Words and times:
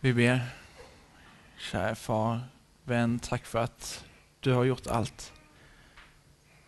Vi 0.00 0.12
ber. 0.12 0.40
Kära 1.58 1.94
far, 1.94 2.40
vän, 2.84 3.18
tack 3.18 3.46
för 3.46 3.58
att 3.58 4.04
du 4.40 4.52
har 4.52 4.64
gjort 4.64 4.86
allt. 4.86 5.32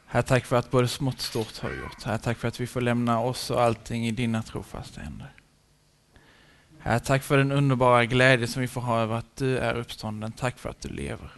Herre, 0.06 0.22
tack 0.22 0.44
för 0.44 0.56
att 0.56 0.70
både 0.70 0.88
smått 0.88 1.14
och 1.14 1.20
stort 1.20 1.58
har 1.58 1.70
du 1.70 1.76
gjort. 1.76 2.02
Herre, 2.02 2.18
tack 2.18 2.38
för 2.38 2.48
att 2.48 2.60
vi 2.60 2.66
får 2.66 2.80
lämna 2.80 3.20
oss 3.20 3.50
och 3.50 3.62
allting 3.62 4.06
i 4.06 4.10
dina 4.10 4.42
trofasta 4.42 5.00
händer. 5.00 5.32
Herre, 6.78 7.00
tack 7.00 7.22
för 7.22 7.38
den 7.38 7.52
underbara 7.52 8.04
glädje 8.04 8.46
som 8.46 8.62
vi 8.62 8.68
får 8.68 8.80
ha 8.80 9.00
över 9.00 9.16
att 9.16 9.36
du 9.36 9.58
är 9.58 9.74
uppstånden. 9.74 10.32
Tack 10.32 10.58
för 10.58 10.70
att 10.70 10.80
du 10.80 10.88
lever. 10.88 11.30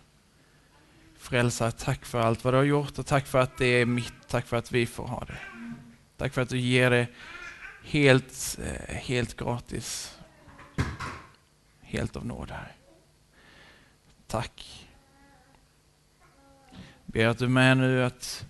Frälsare, 1.18 1.72
tack 1.72 2.04
för 2.04 2.20
allt 2.20 2.44
vad 2.44 2.54
du 2.54 2.58
har 2.58 2.64
gjort 2.64 2.98
och 2.98 3.06
tack 3.06 3.26
för 3.26 3.38
att 3.38 3.58
det 3.58 3.66
är 3.66 3.86
mitt. 3.86 4.28
Tack 4.28 4.46
för 4.46 4.56
att 4.56 4.72
vi 4.72 4.86
får 4.86 5.06
ha 5.06 5.24
det. 5.24 5.38
Tack 6.16 6.32
för 6.32 6.42
att 6.42 6.48
du 6.48 6.58
ger 6.58 6.90
det 6.90 7.06
helt, 7.84 8.58
eh, 8.64 8.94
helt 8.96 9.36
gratis. 9.36 10.18
Helt 11.92 12.16
av 12.16 12.26
nåd, 12.26 12.50
Herre. 12.50 12.72
Tack. 14.26 14.86
Ber 17.06 17.26
att 17.26 17.38
du 17.38 17.44
är 17.44 17.48
med 17.48 17.76
nu, 17.76 18.04
att, 18.04 18.46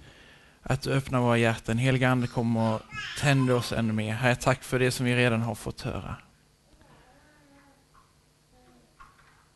att 0.62 0.82
du 0.82 0.92
öppnar 0.92 1.20
våra 1.20 1.38
hjärtan. 1.38 1.78
Heliga 1.78 2.10
Ande 2.10 2.26
kommer 2.26 2.74
och 2.74 2.80
tänder 3.20 3.54
oss 3.54 3.72
ännu 3.72 3.92
mer. 3.92 4.14
Herre, 4.14 4.36
tack 4.36 4.62
för 4.62 4.78
det 4.78 4.90
som 4.90 5.06
vi 5.06 5.16
redan 5.16 5.42
har 5.42 5.54
fått 5.54 5.80
höra. 5.80 6.16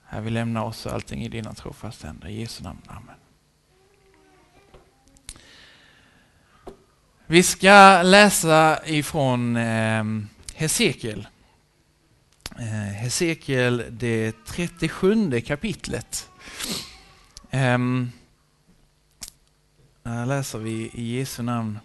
Herre, 0.05 0.23
vi 0.23 0.31
lämnar 0.31 0.65
oss 0.65 0.87
och 0.87 0.93
allting 0.93 1.23
i 1.23 1.29
dina 1.29 1.55
trofasta 1.55 2.07
händer. 2.07 2.29
I 2.29 2.41
Jesu 2.41 2.63
namn. 2.63 2.83
Amen. 2.87 3.17
Vi 7.27 7.43
ska 7.43 8.03
läsa 8.03 8.87
ifrån 8.87 9.57
eh, 9.57 10.05
Hesekiel. 10.55 11.29
Eh, 12.59 12.93
Hesekiel, 12.95 13.85
det 13.91 14.35
37 14.47 15.41
kapitlet. 15.41 16.31
Eh, 17.51 17.79
här 20.05 20.27
läser 20.27 20.59
vi 20.59 20.91
i 20.95 21.19
Jesu 21.19 21.43
namn. 21.43 21.79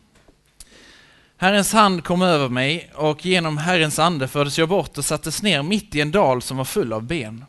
Herrens 1.38 1.74
hand 1.74 2.04
kom 2.04 2.22
över 2.22 2.50
mig 2.50 2.92
och 2.96 3.26
genom 3.26 3.58
Herrens 3.58 4.00
ande 4.00 4.28
fördes 4.28 4.58
jag 4.58 4.70
bort 4.70 4.98
och 4.98 5.06
sattes 5.06 5.44
ner 5.44 5.64
mitt 5.64 5.96
i 5.96 6.02
en 6.02 6.12
dal 6.12 6.42
som 6.42 6.58
var 6.58 6.66
full 6.66 6.94
av 6.94 7.04
ben. 7.04 7.46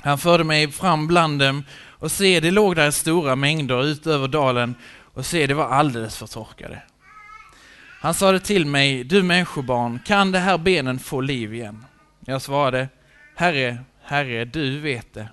Han 0.00 0.18
förde 0.18 0.44
mig 0.44 0.72
fram 0.72 1.06
bland 1.06 1.38
dem 1.38 1.64
och 1.98 2.12
se, 2.12 2.40
det 2.40 2.50
låg 2.50 2.76
där 2.76 2.90
stora 2.90 3.36
mängder 3.36 3.84
utöver 3.84 4.28
dalen 4.28 4.74
och 5.14 5.26
se, 5.26 5.46
det 5.46 5.54
var 5.54 5.68
alldeles 5.68 6.16
förtorkade. 6.16 6.82
Han 8.00 8.14
sade 8.14 8.40
till 8.40 8.66
mig, 8.66 9.04
du 9.04 9.22
människobarn, 9.22 10.00
kan 10.06 10.32
de 10.32 10.38
här 10.38 10.58
benen 10.58 10.98
få 10.98 11.20
liv 11.20 11.54
igen? 11.54 11.84
Jag 12.28 12.42
svarade, 12.42 12.88
Herre, 13.34 13.78
Herre, 14.02 14.44
du 14.44 14.80
vet 14.80 15.14
det. 15.14 15.28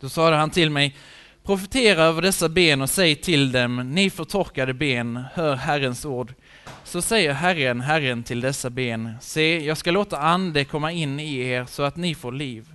Då 0.00 0.08
sade 0.08 0.36
han 0.36 0.50
till 0.50 0.70
mig, 0.70 0.96
profetera 1.42 2.02
över 2.02 2.22
dessa 2.22 2.48
ben 2.48 2.82
och 2.82 2.90
säg 2.90 3.16
till 3.16 3.52
dem, 3.52 3.90
ni 3.94 4.10
förtorkade 4.10 4.74
ben, 4.74 5.24
hör 5.34 5.54
Herrens 5.54 6.04
ord. 6.04 6.34
Så 6.84 7.02
säger 7.02 7.32
Herren, 7.32 7.80
Herren 7.80 8.22
till 8.22 8.40
dessa 8.40 8.70
ben, 8.70 9.12
se, 9.20 9.64
jag 9.64 9.76
ska 9.76 9.90
låta 9.90 10.18
ande 10.18 10.64
komma 10.64 10.92
in 10.92 11.20
i 11.20 11.38
er 11.38 11.64
så 11.64 11.82
att 11.82 11.96
ni 11.96 12.14
får 12.14 12.32
liv. 12.32 12.72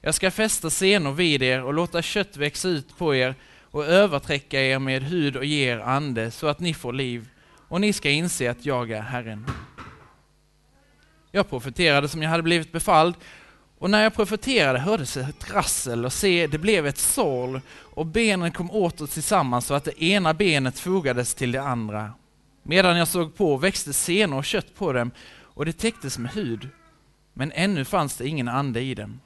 Jag 0.00 0.14
ska 0.14 0.30
fästa 0.30 0.70
senor 0.70 1.12
vid 1.12 1.42
er 1.42 1.62
och 1.62 1.74
låta 1.74 2.02
kött 2.02 2.36
växa 2.36 2.68
ut 2.68 2.98
på 2.98 3.14
er 3.14 3.34
och 3.62 3.86
överträcka 3.86 4.60
er 4.60 4.78
med 4.78 5.02
hud 5.02 5.36
och 5.36 5.44
ge 5.44 5.68
er 5.68 5.78
ande 5.78 6.30
så 6.30 6.46
att 6.46 6.60
ni 6.60 6.74
får 6.74 6.92
liv 6.92 7.28
och 7.68 7.80
ni 7.80 7.92
ska 7.92 8.10
inse 8.10 8.50
att 8.50 8.66
jag 8.66 8.90
är 8.90 9.02
Herren. 9.02 9.46
Jag 11.38 11.50
profeterade 11.50 12.08
som 12.08 12.22
jag 12.22 12.30
hade 12.30 12.42
blivit 12.42 12.72
befalld 12.72 13.14
och 13.78 13.90
när 13.90 14.02
jag 14.02 14.14
profeterade 14.14 14.78
hördes 14.78 15.16
ett 15.16 15.50
rassel 15.50 16.04
och 16.04 16.12
se, 16.12 16.46
det 16.46 16.58
blev 16.58 16.86
ett 16.86 16.98
sål 16.98 17.60
och 17.70 18.06
benen 18.06 18.52
kom 18.52 18.70
åter 18.70 19.06
tillsammans 19.06 19.66
så 19.66 19.74
att 19.74 19.84
det 19.84 20.02
ena 20.02 20.34
benet 20.34 20.78
fogades 20.78 21.34
till 21.34 21.52
det 21.52 21.62
andra. 21.62 22.12
Medan 22.62 22.96
jag 22.96 23.08
såg 23.08 23.36
på 23.36 23.56
växte 23.56 23.92
senor 23.92 24.38
och 24.38 24.44
kött 24.44 24.74
på 24.74 24.92
dem 24.92 25.10
och 25.40 25.64
det 25.64 25.72
täcktes 25.72 26.18
med 26.18 26.30
hud, 26.32 26.68
men 27.34 27.52
ännu 27.52 27.84
fanns 27.84 28.16
det 28.16 28.28
ingen 28.28 28.48
ande 28.48 28.80
i 28.80 28.94
dem. 28.94 29.20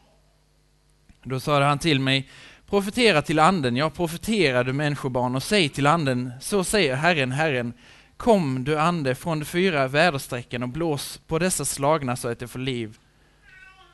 Då 1.22 1.40
sade 1.40 1.64
han 1.64 1.78
till 1.78 2.00
mig, 2.00 2.30
profetera 2.66 3.22
till 3.22 3.38
anden, 3.38 3.76
jag 3.76 3.94
profeterade 3.94 4.72
människobarn 4.72 5.36
och 5.36 5.42
säg 5.42 5.68
till 5.68 5.86
anden, 5.86 6.32
så 6.40 6.64
säger 6.64 6.96
Herren, 6.96 7.32
Herren, 7.32 7.72
Kom 8.22 8.64
du 8.64 8.78
ande 8.78 9.14
från 9.14 9.38
de 9.38 9.44
fyra 9.44 9.88
väderstrecken 9.88 10.62
och 10.62 10.68
blås 10.68 11.20
på 11.26 11.38
dessa 11.38 11.64
slagna 11.64 12.16
så 12.16 12.28
att 12.28 12.38
de 12.38 12.48
får 12.48 12.58
liv. 12.58 12.98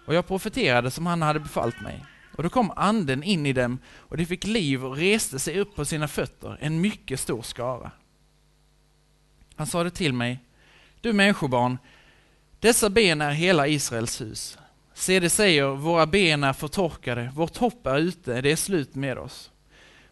Och 0.07 0.15
jag 0.15 0.27
profeterade 0.27 0.91
som 0.91 1.07
han 1.07 1.23
hade 1.23 1.41
befallt 1.41 1.81
mig. 1.81 2.05
Och 2.37 2.43
då 2.43 2.49
kom 2.49 2.73
anden 2.77 3.23
in 3.23 3.47
i 3.47 3.53
dem 3.53 3.79
och 3.97 4.17
de 4.17 4.27
fick 4.27 4.45
liv 4.45 4.85
och 4.85 4.97
reste 4.97 5.39
sig 5.39 5.61
upp 5.61 5.77
på 5.77 5.85
sina 5.85 6.09
fötter, 6.09 6.59
en 6.61 6.81
mycket 6.81 7.21
stor 7.21 7.43
skara. 7.43 7.91
Han 9.57 9.67
sade 9.67 9.91
till 9.91 10.13
mig, 10.13 10.39
du 11.01 11.13
människobarn, 11.13 11.79
dessa 12.61 12.91
ben 12.91 13.21
är 13.21 13.31
hela 13.31 13.67
Israels 13.67 14.21
hus. 14.21 14.59
Se, 14.95 15.21
det 15.21 15.31
säger, 15.31 15.67
våra 15.67 16.07
ben 16.07 16.45
är 16.45 16.53
förtorkade, 16.53 17.31
vårt 17.35 17.57
hopp 17.57 17.87
är 17.87 17.99
ute, 17.99 18.41
det 18.41 18.53
är 18.53 18.57
slut 18.57 18.95
med 18.95 19.19
oss. 19.19 19.51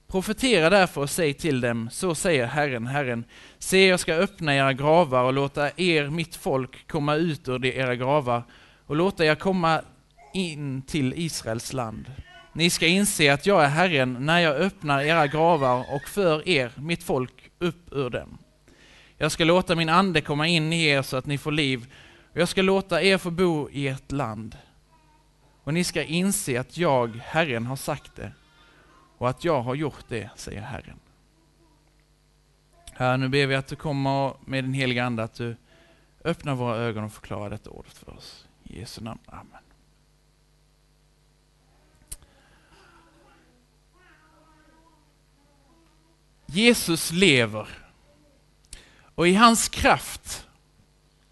Profetera 0.09 0.71
därför 0.71 1.01
och 1.01 1.11
säg 1.11 1.35
till 1.35 1.61
dem, 1.61 1.89
så 1.93 2.15
säger 2.15 2.47
Herren, 2.47 2.87
Herren, 2.87 3.25
se 3.59 3.87
jag 3.87 4.01
ska 4.01 4.15
öppna 4.15 4.55
era 4.55 4.73
gravar 4.73 5.25
och 5.25 5.33
låta 5.33 5.71
er, 5.77 6.11
mitt 6.11 6.37
folk, 6.37 6.89
komma 6.89 7.15
ut 7.15 7.49
ur 7.49 7.65
era 7.67 7.97
gravar 7.97 8.43
och 8.87 8.97
låta 8.97 9.25
er 9.25 9.35
komma 9.35 9.81
in 10.35 10.83
till 10.83 11.15
Israels 11.17 11.73
land. 11.73 12.13
Ni 12.53 12.71
ska 12.71 12.87
inse 12.87 13.33
att 13.33 13.47
jag 13.47 13.65
är 13.65 13.69
Herren 13.69 14.17
när 14.21 14.39
jag 14.39 14.57
öppnar 14.57 15.03
era 15.03 15.27
gravar 15.27 15.95
och 15.95 16.09
för 16.09 16.49
er, 16.49 16.73
mitt 16.77 17.03
folk, 17.03 17.51
upp 17.59 17.93
ur 17.93 18.11
dem. 18.11 18.39
Jag 19.17 19.33
ska 19.33 19.45
låta 19.45 19.75
min 19.75 19.89
ande 19.89 20.21
komma 20.21 20.47
in 20.47 20.73
i 20.73 20.85
er 20.85 21.03
så 21.03 21.17
att 21.17 21.27
ni 21.27 21.39
får 21.39 21.53
liv 21.53 21.87
och 22.33 22.41
jag 22.41 22.49
ska 22.49 22.63
låta 22.63 23.03
er 23.03 23.19
få 23.19 23.31
bo 23.31 23.71
i 23.71 23.89
ert 23.89 24.13
land. 24.13 24.57
Och 25.65 25.75
ni 25.75 25.85
ska 25.85 26.03
inse 26.03 26.61
att 26.61 26.79
jag, 26.79 27.21
Herren, 27.25 27.67
har 27.67 27.77
sagt 27.77 28.17
det 28.17 28.33
och 29.19 29.29
att 29.29 29.45
jag 29.45 29.63
har 29.63 29.75
gjort 29.75 30.05
det, 30.09 30.31
säger 30.37 30.61
Herren. 30.61 31.01
Herre, 32.93 33.17
nu 33.17 33.29
ber 33.29 33.47
vi 33.47 33.55
att 33.55 33.67
du 33.67 33.77
kommer 33.77 34.37
med 34.45 34.65
din 34.65 34.75
heliga 34.75 35.05
Ande, 35.05 35.23
att 35.23 35.35
du 35.35 35.57
öppnar 36.25 36.55
våra 36.55 36.77
ögon 36.77 37.05
och 37.05 37.13
förklarar 37.13 37.51
detta 37.51 37.71
ordet 37.71 37.93
för 37.93 38.17
oss. 38.17 38.47
I 38.65 38.81
Jesu 38.81 39.01
namn. 39.01 39.21
Amen. 39.27 39.63
Jesus 46.47 47.13
lever 47.13 47.69
och 49.15 49.29
i 49.29 49.35
hans 49.35 49.69
kraft 49.69 50.47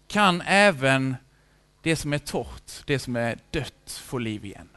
kan 0.07 0.41
även 0.41 1.15
det 1.81 1.95
som 1.95 2.13
är 2.13 2.17
torrt, 2.17 2.85
det 2.85 2.99
som 2.99 3.15
är 3.15 3.39
dött, 3.51 4.01
få 4.03 4.17
liv 4.17 4.45
igen. 4.45 4.69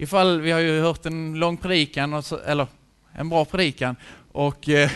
Ifall, 0.00 0.40
vi 0.40 0.50
har 0.50 0.60
ju 0.60 0.80
hört 0.80 1.06
en 1.06 1.34
lång 1.34 1.56
predikan, 1.56 2.22
så, 2.22 2.38
eller 2.38 2.66
en 3.12 3.28
bra 3.28 3.44
predikan, 3.44 3.96
och, 4.32 4.68
eh, 4.68 4.90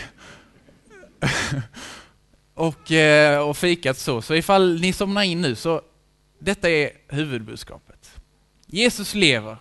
och, 2.53 2.91
eh, 2.91 3.39
och 3.49 3.57
fikat 3.57 3.97
så. 3.97 4.21
Så 4.21 4.35
ifall 4.35 4.81
ni 4.81 4.93
somnar 4.93 5.23
in 5.23 5.41
nu, 5.41 5.55
så 5.55 5.81
detta 6.39 6.69
är 6.69 6.91
huvudbudskapet. 7.07 8.19
Jesus 8.65 9.15
lever, 9.15 9.57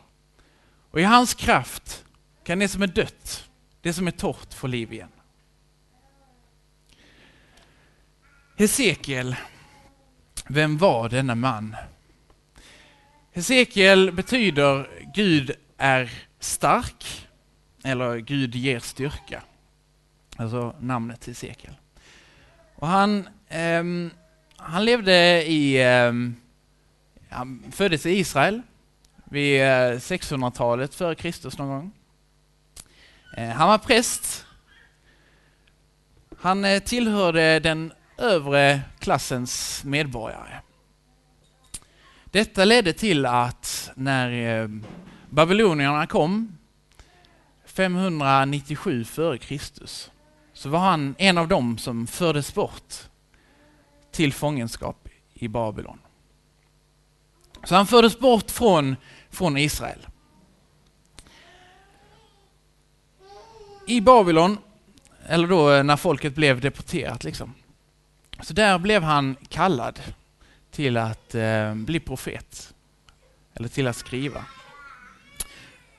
och 0.91 1.00
i 1.00 1.03
hans 1.03 1.34
kraft 1.34 2.05
kan 2.44 2.59
det 2.59 2.69
som 2.69 2.82
är 2.82 2.87
dött, 2.87 3.49
det 3.81 3.93
som 3.93 4.06
är 4.06 4.11
torrt, 4.11 4.55
få 4.55 4.67
liv 4.67 4.93
igen. 4.93 5.12
Hesekiel, 8.56 9.37
vem 10.49 10.79
var 10.79 11.08
denna 11.08 11.35
man? 11.35 11.76
Hesekiel 13.34 14.12
betyder 14.12 14.88
Gud 15.14 15.50
är 15.78 16.10
stark, 16.40 17.28
eller 17.84 18.16
Gud 18.16 18.54
ger 18.54 18.78
styrka. 18.78 19.42
Alltså 20.36 20.76
namnet 20.81 21.26
Hesekiel. 21.26 21.75
Och 22.75 22.88
han, 22.88 23.28
eh, 23.48 23.84
han 24.56 24.84
levde 24.84 25.44
i, 25.46 25.82
eh, 25.82 26.12
han 27.28 27.72
föddes 27.72 28.06
i 28.06 28.10
Israel 28.10 28.62
vid 29.25 29.60
eh, 29.60 29.98
600-talet 29.98 30.94
före 30.94 31.14
Kristus 31.14 31.58
någon 31.58 31.69
gång. 31.69 31.92
Eh, 33.37 33.48
han 33.48 33.69
var 33.69 33.78
präst. 33.78 34.46
Han 36.40 36.64
eh, 36.64 36.82
tillhörde 36.82 37.60
den 37.60 37.92
övre 38.19 38.80
klassens 38.98 39.84
medborgare. 39.84 40.60
Detta 42.34 42.64
ledde 42.64 42.92
till 42.92 43.26
att 43.26 43.90
när 43.94 44.62
eh, 44.62 44.69
babylonierna 45.31 46.06
kom 46.06 46.58
597 47.64 49.02
f.Kr. 49.02 49.86
så 50.52 50.69
var 50.69 50.78
han 50.78 51.14
en 51.19 51.38
av 51.38 51.48
dem 51.48 51.78
som 51.78 52.06
fördes 52.06 52.54
bort 52.54 52.94
till 54.12 54.32
fångenskap 54.32 55.08
i 55.34 55.48
Babylon. 55.48 55.98
Så 57.64 57.75
han 57.75 57.86
fördes 57.86 58.19
bort 58.19 58.50
från, 58.50 58.96
från 59.30 59.56
Israel. 59.56 60.06
I 63.87 64.00
Babylon, 64.00 64.58
eller 65.26 65.48
då 65.48 65.82
när 65.82 65.96
folket 65.96 66.34
blev 66.34 66.60
deporterat, 66.60 67.25
liksom, 67.25 67.54
så 68.40 68.54
där 68.54 68.78
blev 68.78 69.02
han 69.02 69.37
kallad 69.48 70.00
till 70.75 70.97
att 70.97 71.35
eh, 71.35 71.75
bli 71.75 72.00
profet, 72.00 72.75
eller 73.55 73.69
till 73.69 73.87
att 73.87 73.97
skriva. 73.97 74.44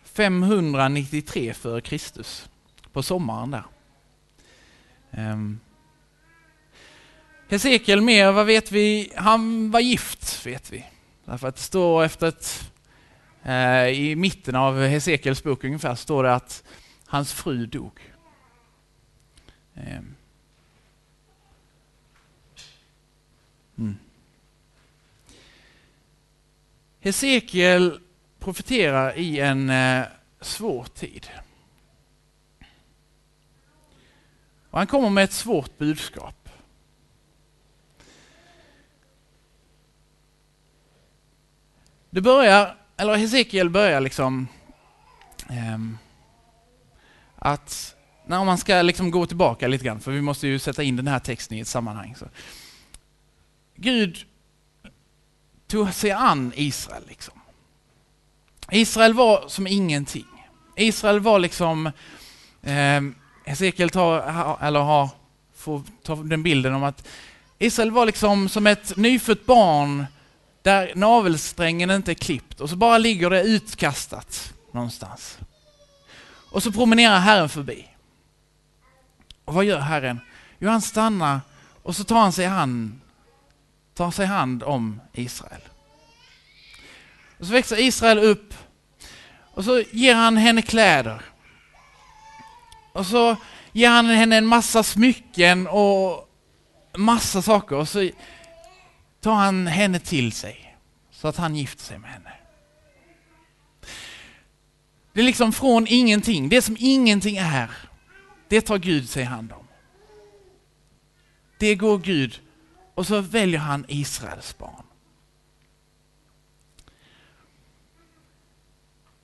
593 0.04 1.54
före 1.54 1.82
Kristus, 1.82 2.50
på 2.94 3.04
sommaren 3.04 3.52
där. 3.52 3.66
Um, 5.12 5.60
Hesekiel 7.50 8.02
mer, 8.02 8.32
vad 8.32 8.46
vet 8.46 8.72
vi? 8.72 9.12
Han 9.16 9.72
var 9.72 9.80
gift, 9.80 10.46
vet 10.46 10.72
vi. 10.72 10.86
Därför 11.26 11.48
att 11.48 11.56
det 11.56 11.62
står 11.62 12.04
efter 12.04 12.28
ett, 12.28 12.72
eh, 13.44 13.88
i 13.88 14.16
mitten 14.16 14.56
av 14.56 14.82
Hesekiels 14.82 15.44
bok 15.44 15.64
ungefär, 15.64 15.96
står 15.96 16.24
det 16.24 16.36
att 16.36 16.64
hans 17.06 17.34
fru 17.34 17.66
dog. 17.66 18.00
Um. 19.74 20.15
Hesekiel 27.06 28.00
profeterar 28.40 29.18
i 29.18 29.40
en 29.40 29.70
eh, 29.70 30.06
svår 30.42 30.84
tid. 30.84 31.28
Och 34.70 34.78
han 34.78 34.88
kommer 34.88 35.10
med 35.10 35.24
ett 35.24 35.32
svårt 35.32 35.78
budskap. 35.78 36.50
Det 42.10 42.22
börjar, 42.22 42.78
eller 42.98 43.16
Hesekiel 43.16 43.70
börjar 43.70 44.02
liksom 44.02 44.48
eh, 45.50 45.80
att, 47.36 47.96
när 48.26 48.46
man 48.46 48.58
ska 48.58 48.82
liksom 48.82 49.12
gå 49.12 49.26
tillbaka 49.26 49.68
lite 49.68 49.86
grann, 49.86 50.00
för 50.00 50.12
vi 50.12 50.22
måste 50.22 50.48
ju 50.48 50.60
sätta 50.60 50.84
in 50.84 50.96
den 50.96 51.08
här 51.08 51.20
texten 51.20 51.58
i 51.58 51.62
ett 51.62 51.68
sammanhang. 51.68 52.16
Så. 52.16 52.26
Gud 53.76 54.26
tog 55.68 55.94
sig 55.94 56.12
an 56.12 56.54
Israel. 56.56 57.04
Liksom. 57.08 57.34
Israel 58.72 59.14
var 59.14 59.48
som 59.48 59.68
ingenting. 59.68 60.26
Israel 60.76 61.20
var 61.20 61.40
liksom, 61.40 61.88
eh, 62.62 63.02
Hesekiel 63.46 63.90
tar, 63.90 64.58
eller 64.62 64.80
har, 64.80 65.10
får 65.56 65.82
ta 66.04 66.16
den 66.16 66.44
bilden 66.44 66.74
om 66.74 66.84
att 66.84 67.08
Israel 67.60 67.92
var 67.92 68.06
liksom 68.06 68.50
som 68.50 68.68
ett 68.68 68.98
nyfött 68.98 69.46
barn 69.46 70.06
där 70.62 70.92
navelsträngen 70.96 71.92
inte 71.92 72.12
är 72.12 72.16
klippt 72.16 72.62
och 72.62 72.70
så 72.70 72.76
bara 72.76 72.98
ligger 72.98 73.30
det 73.30 73.44
utkastat 73.44 74.54
någonstans. 74.72 75.38
Och 76.52 76.64
så 76.64 76.72
promenerar 76.72 77.20
Herren 77.20 77.50
förbi. 77.50 77.88
Och 79.46 79.54
vad 79.54 79.66
gör 79.66 79.80
Herren? 79.80 80.20
Jo, 80.60 80.70
han 80.70 80.82
stannar 80.82 81.42
och 81.84 81.96
så 81.96 82.04
tar 82.04 82.20
han 82.20 82.32
sig 82.32 82.46
an 82.46 83.02
tar 83.96 84.12
sig 84.12 84.26
hand 84.26 84.64
om 84.64 85.02
Israel. 85.14 85.62
Och 87.40 87.46
så 87.46 87.52
växer 87.52 87.80
Israel 87.80 88.20
upp 88.20 88.54
och 89.54 89.66
så 89.66 89.84
ger 89.92 90.16
han 90.16 90.38
henne 90.38 90.62
kläder. 90.62 91.22
Och 92.94 93.06
så 93.06 93.36
ger 93.72 93.90
han 93.90 94.06
henne 94.06 94.38
en 94.38 94.46
massa 94.46 94.84
smycken 94.84 95.68
och 95.68 96.30
massa 96.98 97.42
saker 97.42 97.76
och 97.76 97.90
så 97.90 98.10
tar 99.22 99.34
han 99.34 99.68
henne 99.68 100.00
till 100.00 100.32
sig 100.32 100.78
så 101.12 101.28
att 101.28 101.38
han 101.38 101.56
gifter 101.56 101.84
sig 101.84 102.00
med 102.00 102.10
henne. 102.10 102.32
Det 105.14 105.20
är 105.20 105.24
liksom 105.24 105.54
från 105.54 105.88
ingenting, 105.88 106.50
det 106.50 106.62
som 106.62 106.76
ingenting 106.80 107.38
är, 107.38 107.72
det 108.48 108.62
tar 108.62 108.78
Gud 108.78 109.10
sig 109.10 109.24
hand 109.24 109.52
om. 109.52 109.68
Det 111.58 111.76
går 111.76 111.98
Gud 111.98 112.42
och 112.96 113.08
så 113.08 113.22
väljer 113.22 113.60
han 113.60 113.86
Israels 113.88 114.58
barn. 114.58 114.84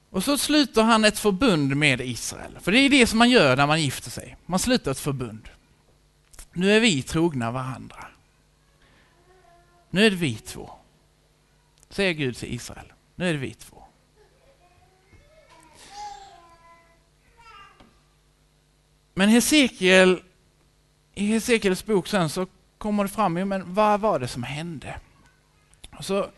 Och 0.09 0.23
så 0.23 0.38
sluter 0.38 0.83
han 0.83 1.06
ett 1.06 1.19
förbund 1.19 1.75
med 1.75 2.01
Israel. 2.01 2.57
För 2.59 2.71
det 2.71 2.79
är 2.79 2.89
det 2.89 3.07
som 3.07 3.19
man 3.19 3.29
gör 3.29 3.57
när 3.57 3.68
man 3.68 3.81
gifter 3.81 4.09
sig. 4.12 4.38
Man 4.45 4.59
sluter 4.59 4.91
ett 4.91 5.00
förbund. 5.00 5.50
Nu 6.53 6.71
är 6.71 6.79
vi 6.79 7.03
trogna 7.03 7.51
varandra. 7.51 8.07
Nu 9.89 10.06
är 10.06 10.09
det 10.09 10.15
vi 10.15 10.35
två. 10.35 10.71
Säger 11.89 12.13
Gud 12.13 12.38
till 12.38 12.53
Israel. 12.53 12.94
Nu 13.15 13.29
är 13.29 13.33
det 13.33 13.39
vi 13.39 13.53
två. 13.53 13.83
Men 19.13 19.29
Hesekiel, 19.29 20.24
i 21.13 21.25
Hesekiels 21.25 21.85
bok 21.85 22.07
sen 22.07 22.29
så 22.29 22.47
kommer 22.81 23.03
det 23.03 23.09
fram, 23.09 23.33
men 23.33 23.73
vad 23.73 23.99
var 23.99 24.19
det 24.19 24.27
som 24.27 24.43
hände? 24.43 24.95
Och 25.97 26.05
så 26.05 26.29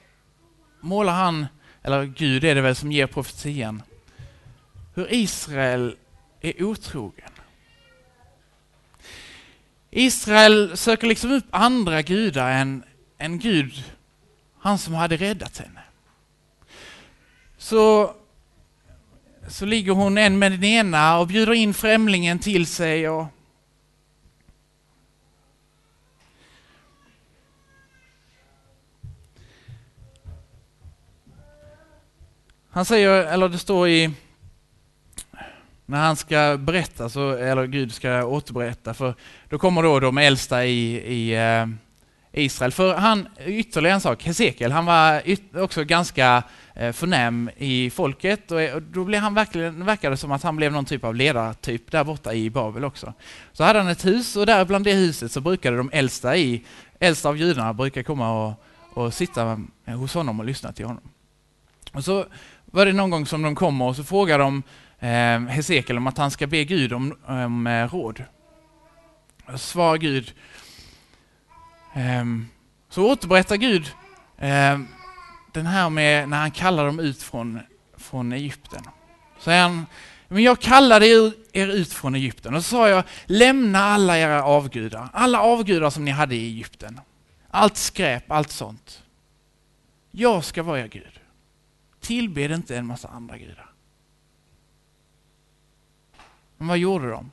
målar 0.82 1.14
han 1.14 1.46
eller 1.84 2.06
Gud 2.06 2.44
är 2.44 2.56
det 2.56 2.62
väl 2.62 2.76
som 2.76 2.92
ger 2.92 3.08
profetian, 3.08 3.82
hur 4.96 5.14
Israel 5.14 5.96
är 6.42 6.64
otrogen. 6.64 7.30
Israel 9.92 10.78
söker 10.78 11.08
liksom 11.08 11.32
upp 11.32 11.46
andra 11.50 12.02
gudar 12.02 12.52
än, 12.52 12.84
än 13.18 13.40
Gud, 13.40 13.84
han 14.60 14.78
som 14.78 14.94
hade 14.94 15.18
räddat 15.18 15.58
henne. 15.58 15.82
Så, 17.58 18.14
så 19.48 19.66
ligger 19.66 19.92
hon 19.92 20.18
en 20.18 20.40
med 20.40 20.52
den 20.52 20.64
ena 20.64 21.20
och 21.20 21.28
bjuder 21.28 21.54
in 21.54 21.74
främlingen 21.74 22.40
till 22.40 22.66
sig 22.66 23.10
och 23.10 23.26
Han 32.76 32.86
säger, 32.86 33.10
eller 33.10 33.50
det 33.50 33.58
står 33.58 33.88
i, 33.88 34.12
när 35.86 35.98
han 35.98 36.16
ska 36.16 36.58
berätta, 36.60 37.10
så, 37.10 37.32
eller 37.32 37.68
Gud 37.68 37.94
ska 37.94 38.26
återberätta, 38.26 38.94
för 38.94 39.16
då 39.50 39.58
kommer 39.58 39.84
då 39.84 40.00
de 40.00 40.18
äldsta 40.18 40.66
i, 40.66 40.96
i 40.96 41.36
eh, 41.36 41.66
Israel. 42.32 42.72
För 42.72 42.96
han, 42.96 43.28
ytterligare 43.46 43.96
en 43.96 44.02
sak, 44.02 44.24
Hesekiel, 44.24 44.72
han 44.72 44.86
var 44.86 45.22
också 45.64 45.84
ganska 45.84 46.44
eh, 46.76 46.92
förnäm 46.92 47.50
i 47.58 47.90
folket 47.90 48.52
eh, 48.52 48.74
och 48.76 48.82
då 48.82 49.04
blev 49.04 49.22
han 49.22 49.34
verkligen, 49.34 49.86
verkade 49.86 50.18
som 50.18 50.32
att 50.32 50.44
han 50.44 50.56
blev 50.56 50.72
någon 50.72 50.86
typ 50.86 51.04
av 51.04 51.16
ledartyp 51.16 51.92
där 51.92 52.04
borta 52.04 52.34
i 52.34 52.50
Babel 52.50 52.86
också. 52.86 53.14
Så 53.52 53.64
hade 53.64 53.80
han 53.80 53.88
ett 53.88 54.06
hus 54.06 54.36
och 54.36 54.46
där 54.46 54.66
bland 54.66 54.86
det 54.86 54.94
huset 54.94 55.32
så 55.32 55.42
brukade 55.42 55.78
de 55.78 55.90
äldsta, 55.94 56.38
i, 56.38 56.64
äldsta 57.00 57.30
av 57.30 57.38
judarna 57.38 57.74
brukar 57.74 58.04
komma 58.04 58.48
och, 58.48 58.64
och 58.94 59.14
sitta 59.14 59.60
hos 59.86 60.14
honom 60.14 60.40
och 60.40 60.46
lyssna 60.46 60.72
till 60.72 60.86
honom. 60.86 61.04
Och 61.94 62.06
så 62.06 62.26
var 62.74 62.86
det 62.86 62.94
någon 62.94 63.10
gång 63.10 63.26
som 63.26 63.42
de 63.42 63.56
kommer 63.56 63.86
och 63.86 63.96
så 63.96 64.04
frågar 64.04 64.40
de 64.40 64.64
eh, 65.00 65.54
Hesekiel 65.54 65.98
om 65.98 66.08
att 66.08 66.18
han 66.18 66.32
ska 66.32 66.48
be 66.48 66.64
Gud 66.64 66.94
om, 66.94 67.18
om 67.26 67.68
eh, 67.68 67.90
råd. 67.90 68.24
Och 69.46 69.62
svarar 69.62 69.98
Gud, 69.98 70.34
eh, 71.94 72.26
så 72.90 73.12
återberättar 73.12 73.56
Gud 73.56 73.92
eh, 74.38 74.80
den 75.52 75.66
här 75.66 75.90
med 75.90 76.30
när 76.30 76.38
han 76.38 76.52
kallar 76.52 76.86
dem 76.86 77.00
ut 77.00 77.24
från, 77.24 77.60
från 77.98 78.34
Egypten. 78.34 78.84
Så 79.38 79.44
säger 79.44 79.62
han, 79.62 79.86
men 80.28 80.44
jag 80.44 80.60
kallade 80.60 81.08
er 81.54 81.68
ut 81.68 81.94
från 81.94 82.16
Egypten 82.16 82.56
och 82.56 82.64
så 82.66 82.70
sa 82.70 82.90
jag, 82.90 83.04
lämna 83.26 83.80
alla 83.80 84.18
era 84.18 84.44
avgudar, 84.44 85.10
alla 85.14 85.42
avgudar 85.42 85.90
som 85.90 86.06
ni 86.06 86.12
hade 86.12 86.36
i 86.36 86.46
Egypten. 86.46 87.00
Allt 87.50 87.78
skräp, 87.78 88.32
allt 88.32 88.52
sånt. 88.52 89.04
Jag 90.12 90.44
ska 90.44 90.64
vara 90.64 90.80
er 90.80 90.88
Gud. 90.88 91.20
Tillbed 92.04 92.52
inte 92.52 92.78
en 92.78 92.86
massa 92.86 93.08
andra 93.08 93.38
gudar. 93.38 93.72
Men 96.58 96.68
vad 96.68 96.78
gjorde 96.78 97.10
de? 97.10 97.32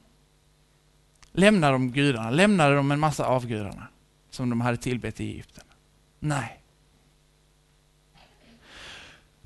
Lämnade 1.32 1.72
de 1.72 1.92
gudarna? 1.92 2.30
Lämnade 2.30 2.74
de 2.74 2.90
en 2.90 3.00
massa 3.00 3.26
avgudarna 3.26 3.88
som 4.30 4.50
de 4.50 4.60
hade 4.60 4.76
tillbett 4.76 5.20
i 5.20 5.30
Egypten? 5.30 5.64
Nej. 6.18 6.60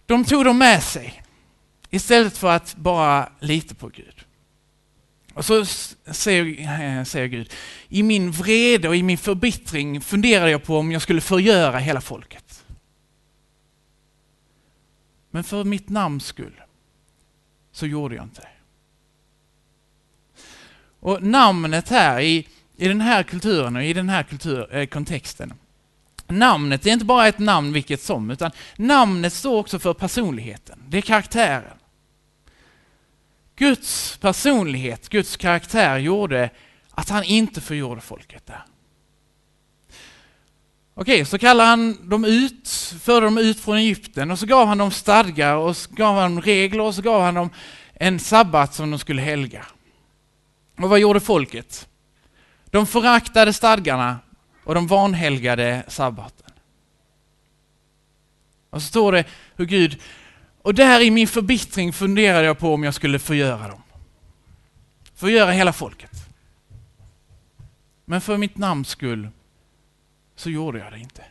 De 0.07 0.25
tog 0.25 0.45
dem 0.45 0.59
med 0.59 0.83
sig 0.83 1.23
istället 1.91 2.37
för 2.37 2.51
att 2.51 2.77
bara 2.77 3.29
lita 3.41 3.75
på 3.75 3.89
Gud. 3.89 4.25
Och 5.35 5.45
så 5.45 5.65
säger, 5.65 6.61
eh, 6.61 7.05
säger 7.05 7.27
Gud, 7.27 7.53
i 7.89 8.03
min 8.03 8.31
vrede 8.31 8.89
och 8.89 8.97
i 8.97 9.03
min 9.03 9.19
förbittring 9.19 10.01
funderade 10.01 10.51
jag 10.51 10.63
på 10.63 10.79
om 10.79 10.93
jag 10.93 11.03
skulle 11.03 11.21
förgöra 11.21 11.79
hela 11.79 12.01
folket. 12.01 12.44
Men 15.35 15.45
för 15.45 15.65
mitt 15.65 15.89
namns 15.89 16.27
skull 16.27 16.61
så 17.73 17.87
gjorde 17.87 18.15
jag 18.15 18.25
inte 18.25 18.41
det. 18.41 18.49
Och 21.01 21.23
namnet 21.23 21.89
här 21.89 22.21
i, 22.21 22.49
i 22.77 22.89
den 22.89 23.01
här 23.01 23.23
kulturen 23.23 23.77
och 23.77 23.85
i 23.85 23.93
den 23.93 24.09
här 24.09 24.23
kultur, 24.23 24.75
eh, 24.77 24.87
kontexten, 24.87 25.55
namnet 26.27 26.87
är 26.87 26.91
inte 26.91 27.05
bara 27.05 27.29
ett 27.29 27.39
namn 27.39 27.73
vilket 27.73 28.03
som, 28.03 28.31
utan 28.31 28.51
namnet 28.77 29.33
står 29.33 29.59
också 29.59 29.79
för 29.79 29.95
personligheten. 29.95 30.79
Det 30.89 30.99
är 30.99 31.03
karaktären. 31.03 31.79
Guds 33.57 34.17
personlighet, 34.17 35.09
Guds 35.09 35.37
karaktär 35.37 35.99
gjorde 35.99 36.51
att 36.91 37.09
han 37.09 37.25
inte 37.25 37.61
förgjorde 37.61 38.01
folket 38.01 38.47
där. 38.47 38.65
Okej, 40.97 41.25
så 41.25 41.39
kallade 41.39 41.69
han 41.69 42.09
dem 42.09 42.25
ut, 42.25 42.69
förde 43.01 43.27
dem 43.27 43.39
ut 43.39 43.61
från 43.61 43.77
Egypten 43.77 44.31
och 44.31 44.39
så 44.39 44.47
gav 44.47 44.69
han 44.69 44.79
dem 44.79 44.91
stadgar 44.91 45.57
och 45.57 45.77
så 45.77 45.91
gav 45.95 46.17
han 46.17 46.35
dem 46.35 46.43
regler 46.43 46.81
och 46.81 46.95
så 46.95 47.03
gav 47.03 47.23
han 47.23 47.35
dem 47.35 47.51
en 47.95 48.21
sabbat 48.21 48.75
som 48.75 48.91
de 48.91 48.99
skulle 48.99 49.23
helga. 49.23 49.67
Och 50.79 50.89
vad 50.89 50.99
gjorde 50.99 51.21
folket? 51.21 51.89
De 52.71 52.87
föraktade 52.87 53.53
stadgarna 53.53 54.19
och 54.65 54.75
de 54.75 54.87
vanhelgade 54.87 55.85
sabbaten. 55.89 56.51
Och 58.71 58.83
så 58.83 58.89
står 58.89 59.13
det 59.13 59.25
hur 59.57 59.67
Gud, 59.67 60.01
och 60.63 60.75
där 60.75 61.01
i 61.01 61.11
min 61.11 61.29
förbittring 61.29 61.93
funderade 61.93 62.47
jag 62.47 62.59
på 62.59 62.75
om 62.75 62.85
jag 62.85 62.95
skulle 62.95 63.19
förgöra 63.19 63.69
dem. 63.69 63.83
Förgöra 65.15 65.51
hela 65.51 65.73
folket. 65.73 66.11
Men 68.05 68.21
för 68.21 68.37
mitt 68.37 68.59
namns 68.59 68.89
skull 68.89 69.29
så 70.37 70.51
gjorde 70.51 70.79
jag 70.79 70.93
det 70.93 70.99
inte. 70.99 71.25